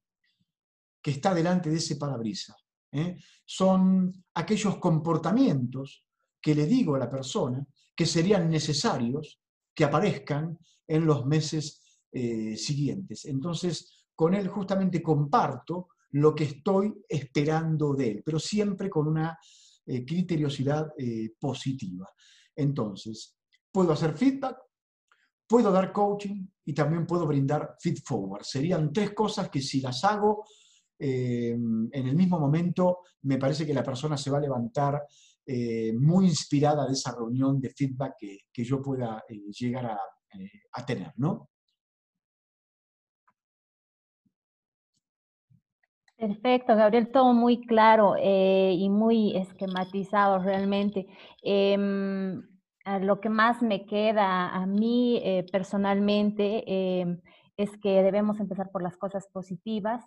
que 1.01 1.09
está 1.09 1.33
delante 1.33 1.67
de 1.67 1.77
ese 1.77 1.95
parabrisas? 1.95 2.55
¿Eh? 2.91 3.17
Son 3.43 4.23
aquellos 4.35 4.77
comportamientos 4.77 6.05
que 6.41 6.55
le 6.55 6.65
digo 6.65 6.95
a 6.95 6.99
la 6.99 7.09
persona 7.09 7.65
que 7.95 8.05
serían 8.05 8.49
necesarios 8.49 9.39
que 9.73 9.83
aparezcan 9.83 10.57
en 10.87 11.05
los 11.05 11.25
meses 11.25 11.99
eh, 12.11 12.55
siguientes. 12.55 13.25
Entonces, 13.25 14.05
con 14.15 14.33
él 14.33 14.47
justamente 14.47 15.01
comparto 15.01 15.89
lo 16.11 16.33
que 16.33 16.45
estoy 16.45 16.93
esperando 17.07 17.93
de 17.93 18.11
él, 18.11 18.23
pero 18.25 18.39
siempre 18.39 18.89
con 18.89 19.07
una 19.07 19.37
eh, 19.85 20.05
criteriosidad 20.05 20.87
positiva. 21.39 22.09
Entonces, 22.55 23.37
puedo 23.71 23.91
hacer 23.91 24.17
feedback, 24.17 24.57
puedo 25.47 25.71
dar 25.71 25.93
coaching 25.93 26.45
y 26.65 26.73
también 26.73 27.05
puedo 27.05 27.25
brindar 27.25 27.75
feed 27.79 27.99
forward. 28.03 28.43
Serían 28.43 28.91
tres 28.91 29.13
cosas 29.13 29.49
que 29.49 29.61
si 29.61 29.81
las 29.81 30.03
hago 30.03 30.45
eh, 30.99 31.51
en 31.51 32.07
el 32.07 32.15
mismo 32.15 32.39
momento, 32.39 32.99
me 33.23 33.37
parece 33.37 33.65
que 33.65 33.73
la 33.73 33.83
persona 33.83 34.17
se 34.17 34.29
va 34.29 34.39
a 34.39 34.41
levantar 34.41 35.01
eh, 35.47 35.93
muy 35.93 36.25
inspirada 36.25 36.85
de 36.85 36.93
esa 36.93 37.15
reunión 37.15 37.59
de 37.59 37.69
feedback 37.69 38.15
que, 38.19 38.63
yo 38.63 38.81
pueda 38.81 39.23
eh, 39.29 39.39
llegar 39.57 39.85
a, 39.85 39.99
a, 40.73 40.85
tener, 40.85 41.13
¿no? 41.15 41.49
Perfecto, 46.17 46.75
Gabriel, 46.75 47.11
todo 47.11 47.33
muy 47.33 47.65
claro 47.65 48.15
y 48.17 48.89
muy 48.89 49.37
esquematizado 49.37 50.39
realmente. 50.39 51.07
Em, 51.43 52.41
lo 53.01 53.19
que 53.19 53.29
más 53.29 53.61
me 53.61 53.85
queda 53.85 54.49
a 54.49 54.65
mí 54.65 55.19
eh, 55.23 55.45
personalmente 55.51 56.63
em, 56.65 57.19
es 57.57 57.69
que 57.77 58.01
debemos 58.01 58.39
empezar 58.39 58.71
por 58.71 58.81
las 58.81 58.97
cosas 58.97 59.27
positivas 59.31 60.03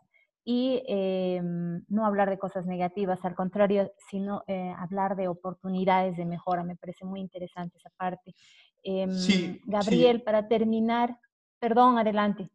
y 0.53 0.83
em, 0.89 1.85
no 1.87 2.05
hablar 2.05 2.29
de 2.29 2.37
cosas 2.37 2.67
negativas, 2.67 3.25
al 3.25 3.37
contrario, 3.37 3.93
sino 4.11 4.43
eh, 4.49 4.75
hablar 4.77 5.15
de 5.15 5.29
oportunidades 5.29 6.17
de 6.17 6.25
mejora. 6.25 6.65
Me 6.65 6.75
parece 6.75 7.05
muy 7.05 7.21
interesante 7.21 7.79
esa 7.79 7.91
parte. 7.91 8.35
Em, 8.83 9.13
sí, 9.13 9.61
Gabriel, 9.65 10.23
para 10.23 10.49
terminar, 10.49 11.17
perdón, 11.61 11.99
adelante. 11.99 12.51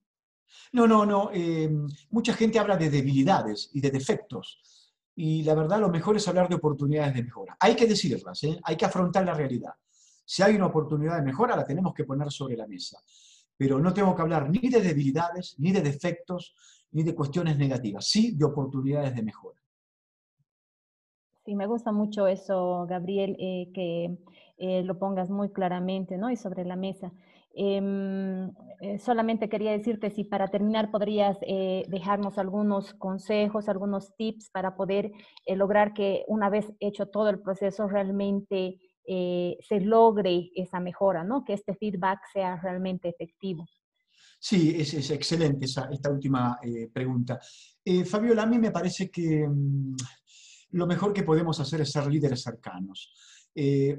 No, 0.74 0.86
no, 0.88 1.06
no. 1.06 1.32
mucha 2.10 2.34
gente 2.34 2.60
habla 2.60 2.76
de 2.76 2.90
debilidades 2.90 3.70
y 3.72 3.80
de 3.80 3.92
defectos. 3.92 4.60
Y 5.16 5.44
la 5.44 5.56
verdad, 5.56 5.80
lo 5.80 5.88
mejor 5.88 6.18
es 6.18 6.28
hablar 6.28 6.50
de 6.50 6.56
oportunidades 6.56 7.14
de 7.14 7.24
mejora. 7.24 7.56
Hay 7.62 7.78
que 7.78 7.88
decirlas, 7.88 8.44
¿eh? 8.44 8.60
hay 8.62 8.76
que 8.76 8.86
afrontar 8.86 9.24
la 9.24 9.34
realidad. 9.34 9.74
Si 10.26 10.44
hay 10.44 10.56
una 10.56 10.66
oportunidad 10.66 11.16
de 11.16 11.22
mejora, 11.22 11.56
la 11.56 11.64
tenemos 11.64 11.94
que 11.94 12.04
poner 12.04 12.30
sobre 12.30 12.58
la 12.58 12.68
mesa. 12.68 13.00
Pero 13.58 13.80
no 13.80 13.94
tengo 13.94 14.16
que 14.16 14.22
hablar 14.22 14.50
ni 14.50 14.70
de 14.70 14.82
debilidades, 14.82 15.56
ni 15.60 15.72
de 15.72 15.82
defectos, 15.82 16.56
ni 16.92 17.04
de 17.04 17.16
cuestiones 17.16 17.58
negativas, 17.58 18.08
sí 18.08 18.36
de 18.36 18.46
oportunidades 18.46 19.16
de 19.16 19.24
mejora. 19.24 19.60
Sí, 21.46 21.54
me 21.54 21.68
gusta 21.68 21.92
mucho 21.92 22.26
eso, 22.26 22.88
Gabriel, 22.90 23.36
eh, 23.40 23.70
que 23.72 24.18
eh, 24.58 24.82
lo 24.82 24.98
pongas 24.98 25.30
muy 25.30 25.50
claramente 25.50 26.18
¿no? 26.18 26.32
y 26.32 26.38
sobre 26.38 26.66
la 26.66 26.76
mesa. 26.76 27.14
Em, 27.54 28.50
eh, 28.82 28.98
solamente 28.98 29.48
quería 29.48 29.72
decirte 29.72 30.10
si 30.10 30.24
para 30.24 30.48
terminar 30.48 30.90
podrías 30.90 31.38
dejarnos 31.40 32.38
algunos 32.38 32.94
consejos, 32.96 33.70
algunos 33.70 34.16
tips 34.16 34.50
para 34.50 34.76
poder 34.76 35.12
lograr 35.48 35.94
que 35.94 36.26
una 36.28 36.50
vez 36.50 36.74
hecho 36.80 37.06
todo 37.06 37.30
el 37.30 37.40
proceso 37.40 37.88
realmente 37.88 38.80
eh, 39.08 39.58
se 39.68 39.80
logre 39.82 40.52
esa 40.56 40.80
mejora, 40.80 41.24
¿no? 41.24 41.44
Que 41.44 41.54
este 41.54 41.76
feedback 41.76 42.20
sea 42.32 42.58
realmente 42.58 43.10
efectivo. 43.10 43.68
Sí, 44.40 44.76
es, 44.78 45.10
excelente 45.10 45.66
esa, 45.66 45.90
esta 45.92 46.12
última 46.12 46.60
eh, 46.62 46.90
pregunta. 46.92 47.40
Eh, 47.84 48.06
Fabiola, 48.06 48.44
a 48.44 48.48
mí 48.48 48.60
me 48.60 48.72
parece 48.72 49.10
que 49.10 49.48
mm, 49.48 49.96
lo 50.72 50.88
mejor 50.88 51.14
que 51.14 51.24
podemos 51.24 51.60
hacer 51.60 51.82
es 51.82 51.92
ser 51.92 52.08
líderes 52.08 52.42
cercanos. 52.42 53.14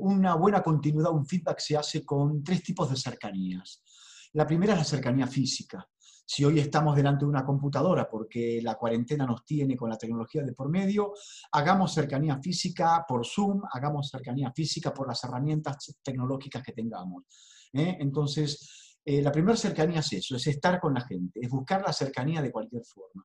una 0.01 0.35
buena 0.35 0.63
continuidad, 0.63 1.13
un 1.13 1.27
feedback 1.27 1.61
se 1.61 1.77
hace 1.77 2.05
con 2.05 2.43
tres 2.45 2.63
tipos 2.63 2.91
de 2.91 2.97
cercanías. 2.97 3.83
La 4.35 4.47
primera 4.47 4.75
es 4.75 4.79
la 4.79 4.85
cercanía 4.85 5.27
física. 5.27 5.89
Si 6.29 6.45
hoy 6.45 6.59
estamos 6.59 6.97
delante 6.97 7.25
de 7.25 7.31
una 7.31 7.45
computadora 7.45 8.11
porque 8.11 8.61
la 8.61 8.75
cuarentena 8.75 9.25
nos 9.25 9.45
tiene 9.45 9.77
con 9.77 9.89
la 9.89 9.97
tecnología 9.97 10.43
de 10.43 10.53
por 10.53 10.69
medio, 10.69 11.13
hagamos 11.53 11.95
cercanía 11.95 12.41
física 12.41 13.05
por 13.07 13.25
Zoom, 13.25 13.63
hagamos 13.73 14.11
cercanía 14.11 14.51
física 14.51 14.93
por 14.93 15.07
las 15.07 15.23
herramientas 15.23 15.97
tecnológicas 16.03 16.65
que 16.65 16.73
tengamos. 16.73 17.25
¿eh? 17.73 17.97
Entonces, 18.01 18.99
eh, 19.05 19.23
la 19.23 19.31
primera 19.31 19.57
cercanía 19.57 20.01
es 20.01 20.13
eso, 20.15 20.35
es 20.35 20.45
estar 20.49 20.81
con 20.81 20.95
la 20.95 21.03
gente, 21.03 21.39
es 21.41 21.49
buscar 21.49 21.83
la 21.87 21.93
cercanía 21.93 22.43
de 22.43 22.51
cualquier 22.51 22.85
forma. 22.85 23.25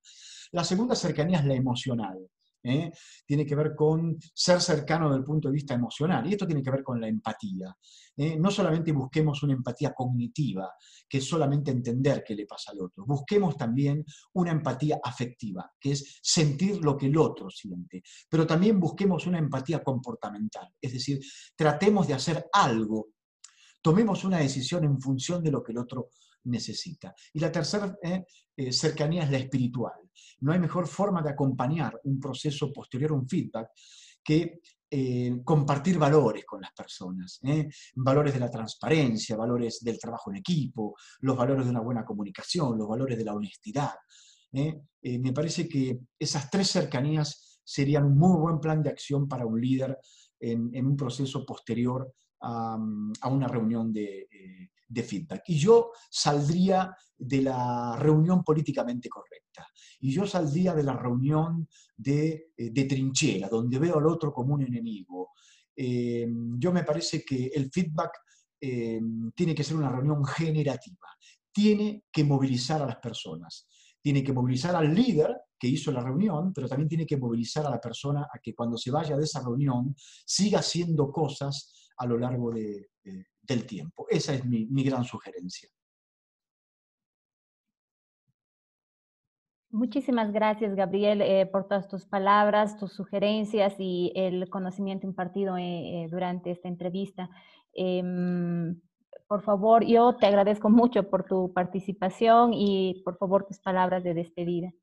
La 0.52 0.64
segunda 0.64 0.96
cercanía 0.96 1.40
es 1.40 1.46
la 1.46 1.56
emocional. 1.56 2.20
¿Eh? 2.64 2.92
tiene 3.26 3.46
que 3.46 3.56
ver 3.56 3.76
con 3.76 4.18
ser 4.34 4.62
cercano 4.62 5.08
desde 5.08 5.20
el 5.20 5.26
punto 5.26 5.48
de 5.48 5.54
vista 5.54 5.74
emocional. 5.74 6.26
Y 6.28 6.34
esto 6.34 6.46
tiene 6.46 6.62
que 6.62 6.72
ver 6.72 6.84
con 6.84 7.00
la 7.00 7.08
empatía. 7.08 7.76
¿eh? 8.18 8.38
No 8.38 8.52
solamente 8.52 8.92
busquemos 8.92 9.42
una 9.44 9.54
empatía 9.54 9.94
cognitiva, 9.94 10.72
que 11.08 11.18
es 11.18 11.28
solamente 11.28 11.72
entender 11.72 12.24
qué 12.26 12.36
le 12.36 12.46
pasa 12.46 12.72
al 12.72 12.82
otro. 12.82 13.06
Busquemos 13.06 13.58
también 13.58 14.04
una 14.34 14.52
empatía 14.52 15.00
afectiva, 15.04 15.72
que 15.80 15.92
es 15.92 16.20
sentir 16.22 16.84
lo 16.84 16.98
que 16.98 17.08
el 17.08 17.18
otro 17.18 17.50
siente. 17.50 18.04
Pero 18.30 18.46
también 18.46 18.80
busquemos 18.80 19.28
una 19.28 19.40
empatía 19.40 19.84
comportamental. 19.84 20.70
Es 20.80 20.94
decir, 20.94 21.20
tratemos 21.56 22.08
de 22.08 22.14
hacer 22.14 22.46
algo. 22.54 23.10
Tomemos 23.82 24.24
una 24.24 24.38
decisión 24.38 24.84
en 24.84 25.02
función 25.02 25.44
de 25.44 25.52
lo 25.52 25.64
que 25.64 25.72
el 25.72 25.80
otro 25.80 26.10
necesita. 26.44 27.14
Y 27.34 27.40
la 27.40 27.52
tercera 27.52 27.96
¿eh? 28.02 28.26
Cercanía 28.72 29.24
es 29.24 29.32
la 29.32 29.38
espiritual. 29.38 29.94
No 30.42 30.52
hay 30.52 30.60
mejor 30.60 30.88
forma 30.88 31.22
de 31.22 31.30
acompañar 31.30 32.00
un 32.04 32.20
proceso 32.20 32.72
posterior 32.72 33.12
un 33.12 33.28
feedback 33.28 33.70
que 34.24 34.62
eh, 34.90 35.42
compartir 35.44 35.98
valores 35.98 36.46
con 36.46 36.62
las 36.62 36.74
personas, 36.74 37.40
valores 37.96 38.34
de 38.34 38.40
la 38.40 38.52
transparencia, 38.52 39.38
valores 39.38 39.80
del 39.82 39.98
trabajo 39.98 40.32
en 40.32 40.38
equipo, 40.38 40.96
los 41.22 41.38
valores 41.38 41.66
de 41.66 41.72
una 41.72 41.80
buena 41.80 42.04
comunicación, 42.04 42.78
los 42.78 42.88
valores 42.88 43.18
de 43.18 43.24
la 43.24 43.34
honestidad. 43.34 43.94
me 44.52 45.34
parece 45.34 45.68
que 45.68 45.98
esas 46.20 46.50
tres 46.50 46.70
cercanías 46.70 47.62
serían 47.64 48.06
un 48.06 48.18
muy 48.18 48.38
buen 48.38 48.60
plan 48.60 48.84
de 48.84 48.90
acción 48.90 49.28
para 49.28 49.46
un 49.46 49.60
líder 49.60 49.98
en, 50.42 50.86
un 50.86 50.98
proceso 50.98 51.46
posterior 51.46 52.14
a, 52.42 52.76
una 52.76 53.48
reunión 53.48 53.94
de, 53.94 54.28
de 54.92 55.04
feedback. 55.04 55.44
Y 55.48 55.58
yo 55.58 55.92
saldría 56.10 56.96
de 57.18 57.42
la 57.42 57.96
reunión 57.98 58.44
políticamente 58.44 59.10
correcta. 59.10 59.68
Y 60.00 60.12
yo 60.12 60.26
saldría 60.26 60.74
de 60.74 60.84
la 60.84 60.94
reunión 60.94 61.68
de, 61.96 62.52
eh, 62.58 62.88
trinchera, 62.88 63.48
donde 63.48 63.80
veo 63.80 63.98
al 63.98 64.08
otro 64.08 64.34
como 64.34 64.56
un 64.56 64.64
enemigo. 64.64 65.30
Eh, 65.76 66.28
yo 66.58 66.72
me 66.72 66.84
parece 66.84 67.24
que 67.24 67.48
el 67.54 67.72
feedback 67.72 68.12
eh, 68.60 69.00
tiene 69.36 69.56
que 69.56 69.64
ser 69.64 69.78
una 69.78 69.90
reunión 69.90 70.24
generativa, 70.26 71.08
tiene 71.52 72.04
que 72.12 72.24
movilizar 72.24 72.82
a 72.82 72.86
las 72.86 72.98
personas, 72.98 73.68
tiene 74.02 74.24
que 74.24 74.34
movilizar 74.34 74.76
al 74.76 74.94
líder 74.94 75.36
que 75.58 75.68
hizo 75.68 75.92
la 75.92 76.02
reunión, 76.02 76.52
pero 76.54 76.68
también 76.68 76.90
tiene 76.90 77.06
que 77.06 77.18
movilizar 77.18 77.66
a 77.66 77.70
la 77.70 77.80
persona 77.80 78.28
a 78.32 78.40
que 78.40 78.54
cuando 78.54 78.78
se 78.78 78.92
vaya 78.92 79.16
de 79.16 79.24
esa 79.24 79.42
reunión 79.42 79.96
siga 80.26 80.60
haciendo 80.60 81.12
cosas 81.12 81.90
a 81.98 82.06
lo 82.08 82.18
largo 82.18 82.52
del 83.52 83.66
tiempo. 83.66 84.08
Esa 84.10 84.34
es 84.34 84.46
mi, 84.46 84.84
gran 84.84 85.04
sugerencia. 85.04 85.70
Muchísimas 89.70 90.34
gracias, 90.34 90.76
Gabriel, 90.76 91.22
eh, 91.22 91.46
por 91.46 91.68
todas 91.68 91.88
tus 91.88 92.06
palabras, 92.06 92.78
tus 92.78 92.92
sugerencias 92.92 93.74
y 93.78 94.12
el 94.16 94.50
conocimiento 94.50 95.08
impartido 95.08 95.56
eh, 95.58 96.04
eh, 96.04 96.08
durante 96.10 96.52
esta 96.52 96.68
entrevista. 96.68 97.30
Em, 97.74 98.82
por 99.28 99.44
favor, 99.44 99.86
yo 99.86 100.18
te 100.18 100.26
agradezco 100.26 100.70
mucho 100.70 101.10
por 101.10 101.24
tu 101.24 101.54
participación 101.54 102.52
y 102.54 103.02
por 103.06 103.18
favor 103.18 103.46
tus 103.46 103.60
palabras 103.60 104.04
de 104.04 104.14
despedida. 104.14 104.74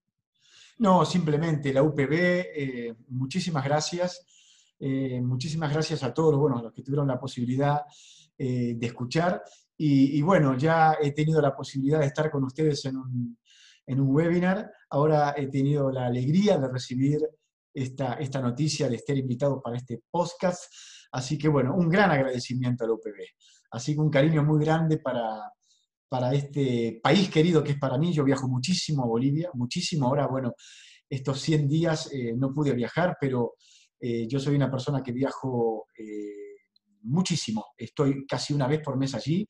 No, 0.79 1.05
simplemente 1.05 1.73
la 1.73 1.83
UPB, 1.83 2.13
eh, 2.13 2.95
muchísimas 3.09 3.65
gracias. 3.65 4.25
Eh, 4.79 5.21
muchísimas 5.21 5.73
gracias 5.73 6.05
a 6.05 6.15
todos 6.15 6.37
bueno, 6.37 6.63
los 6.63 6.73
que 6.73 6.83
tuvieron 6.83 7.09
la 7.09 7.19
posibilidad 7.19 7.83
eh, 8.39 8.75
de 8.77 8.87
escuchar. 8.87 9.43
Y, 9.81 10.21
bueno, 10.23 10.57
ya 10.57 10.97
he 11.01 11.13
tenido 11.13 11.41
la 11.41 11.55
posibilidad 11.55 12.01
de 12.01 12.07
estar 12.07 12.31
con 12.33 12.43
ustedes 12.43 12.85
en 12.87 12.97
un, 12.97 13.39
en 13.87 14.01
un 14.01 14.15
webinar. 14.15 14.73
Ahora 14.91 15.35
he 15.37 15.47
tenido 15.47 15.93
la 15.93 16.07
alegría 16.07 16.59
de 16.59 16.69
recibir 16.69 17.21
esta, 17.73 18.15
esta 18.15 18.41
noticia 18.41 18.89
de 18.89 18.97
estar 18.97 19.17
invitado 19.17 19.63
para 19.63 19.77
este 19.77 20.03
podcast. 20.11 20.65
Así 21.13 21.39
que 21.39 21.49
bueno, 21.49 21.77
un 21.77 21.89
gran 21.89 22.11
agradecimiento 22.11 22.85
a 22.85 22.89
la 22.89 22.95
UPB. 22.95 23.23
Así 23.71 23.95
que 23.95 24.01
un 24.01 24.11
cariño 24.11 24.43
muy 24.43 24.65
grande 24.65 24.99
para, 24.99 25.53
para 26.09 26.35
este 26.35 27.01
país 27.03 27.31
querido 27.31 27.63
que 27.63 27.73
es 27.73 27.79
para 27.79 27.99
mí. 27.99 28.13
Yo 28.13 28.25
viajo 28.25 28.49
muchísimo 28.49 29.05
a 29.05 29.07
Bolivia, 29.07 29.51
muchísimo. 29.55 30.07
Ahora, 30.07 30.27
bueno, 30.27 30.55
estos 31.09 31.41
100 31.41 31.69
días 31.69 32.11
eh, 32.13 32.35
no 32.37 32.53
pude 32.53 32.73
viajar, 32.73 33.17
pero 33.21 33.55
eh, 34.01 34.27
yo 34.27 34.39
soy 34.39 34.57
una 34.57 34.71
persona 34.71 35.03
que 35.03 35.13
viajo 35.13 35.87
muchísimo. 37.19 37.67
Estoy 37.77 38.27
casi 38.27 38.55
una 38.55 38.67
vez 38.67 38.81
por 38.81 38.97
mes 38.97 39.15
allí, 39.15 39.47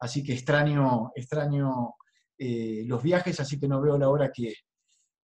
así 0.00 0.22
que 0.22 0.32
extraño, 0.34 1.12
extraño 1.14 1.94
los 2.36 3.02
viajes, 3.02 3.40
así 3.40 3.58
que 3.58 3.68
no 3.68 3.80
veo 3.80 3.96
la 3.96 4.08
hora 4.08 4.30
que, 4.30 4.52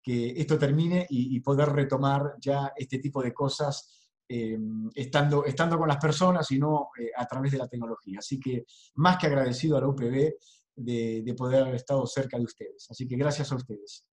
que 0.02 0.30
esto 0.38 0.58
termine 0.58 1.06
y, 1.10 1.39
poder 1.41 1.69
retomar 1.69 2.36
ya 2.39 2.71
este 2.78 2.99
tipo 2.99 3.21
de 3.21 3.34
cosas 3.34 3.99
Em, 4.32 4.91
estando, 4.93 5.43
estando 5.43 5.75
con 5.80 5.88
las 5.88 5.97
personas 5.97 6.52
y 6.52 6.60
no 6.60 6.89
eh, 6.99 7.10
a 7.17 7.25
través 7.25 7.52
de 7.52 7.58
la 7.58 7.67
tecnología. 7.67 8.19
Así 8.19 8.39
que 8.39 8.63
más 8.93 9.17
que 9.17 9.25
agradecido 9.25 9.75
a 9.75 9.82
la 9.82 9.88
UPB 9.88 10.36
de, 10.75 11.36
poder 11.36 11.63
haber 11.63 11.75
estado 11.75 12.06
cerca 12.06 12.38
de 12.38 12.43
ustedes. 12.43 12.86
Así 12.91 13.08
que 13.08 13.15
gracias 13.15 13.52
a 13.52 13.56
ustedes. 13.56 14.06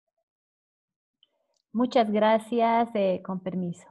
Muchas 1.74 2.10
gracias, 2.10 2.90
eh, 2.96 3.22
con 3.26 3.42
permiso. 3.42 3.86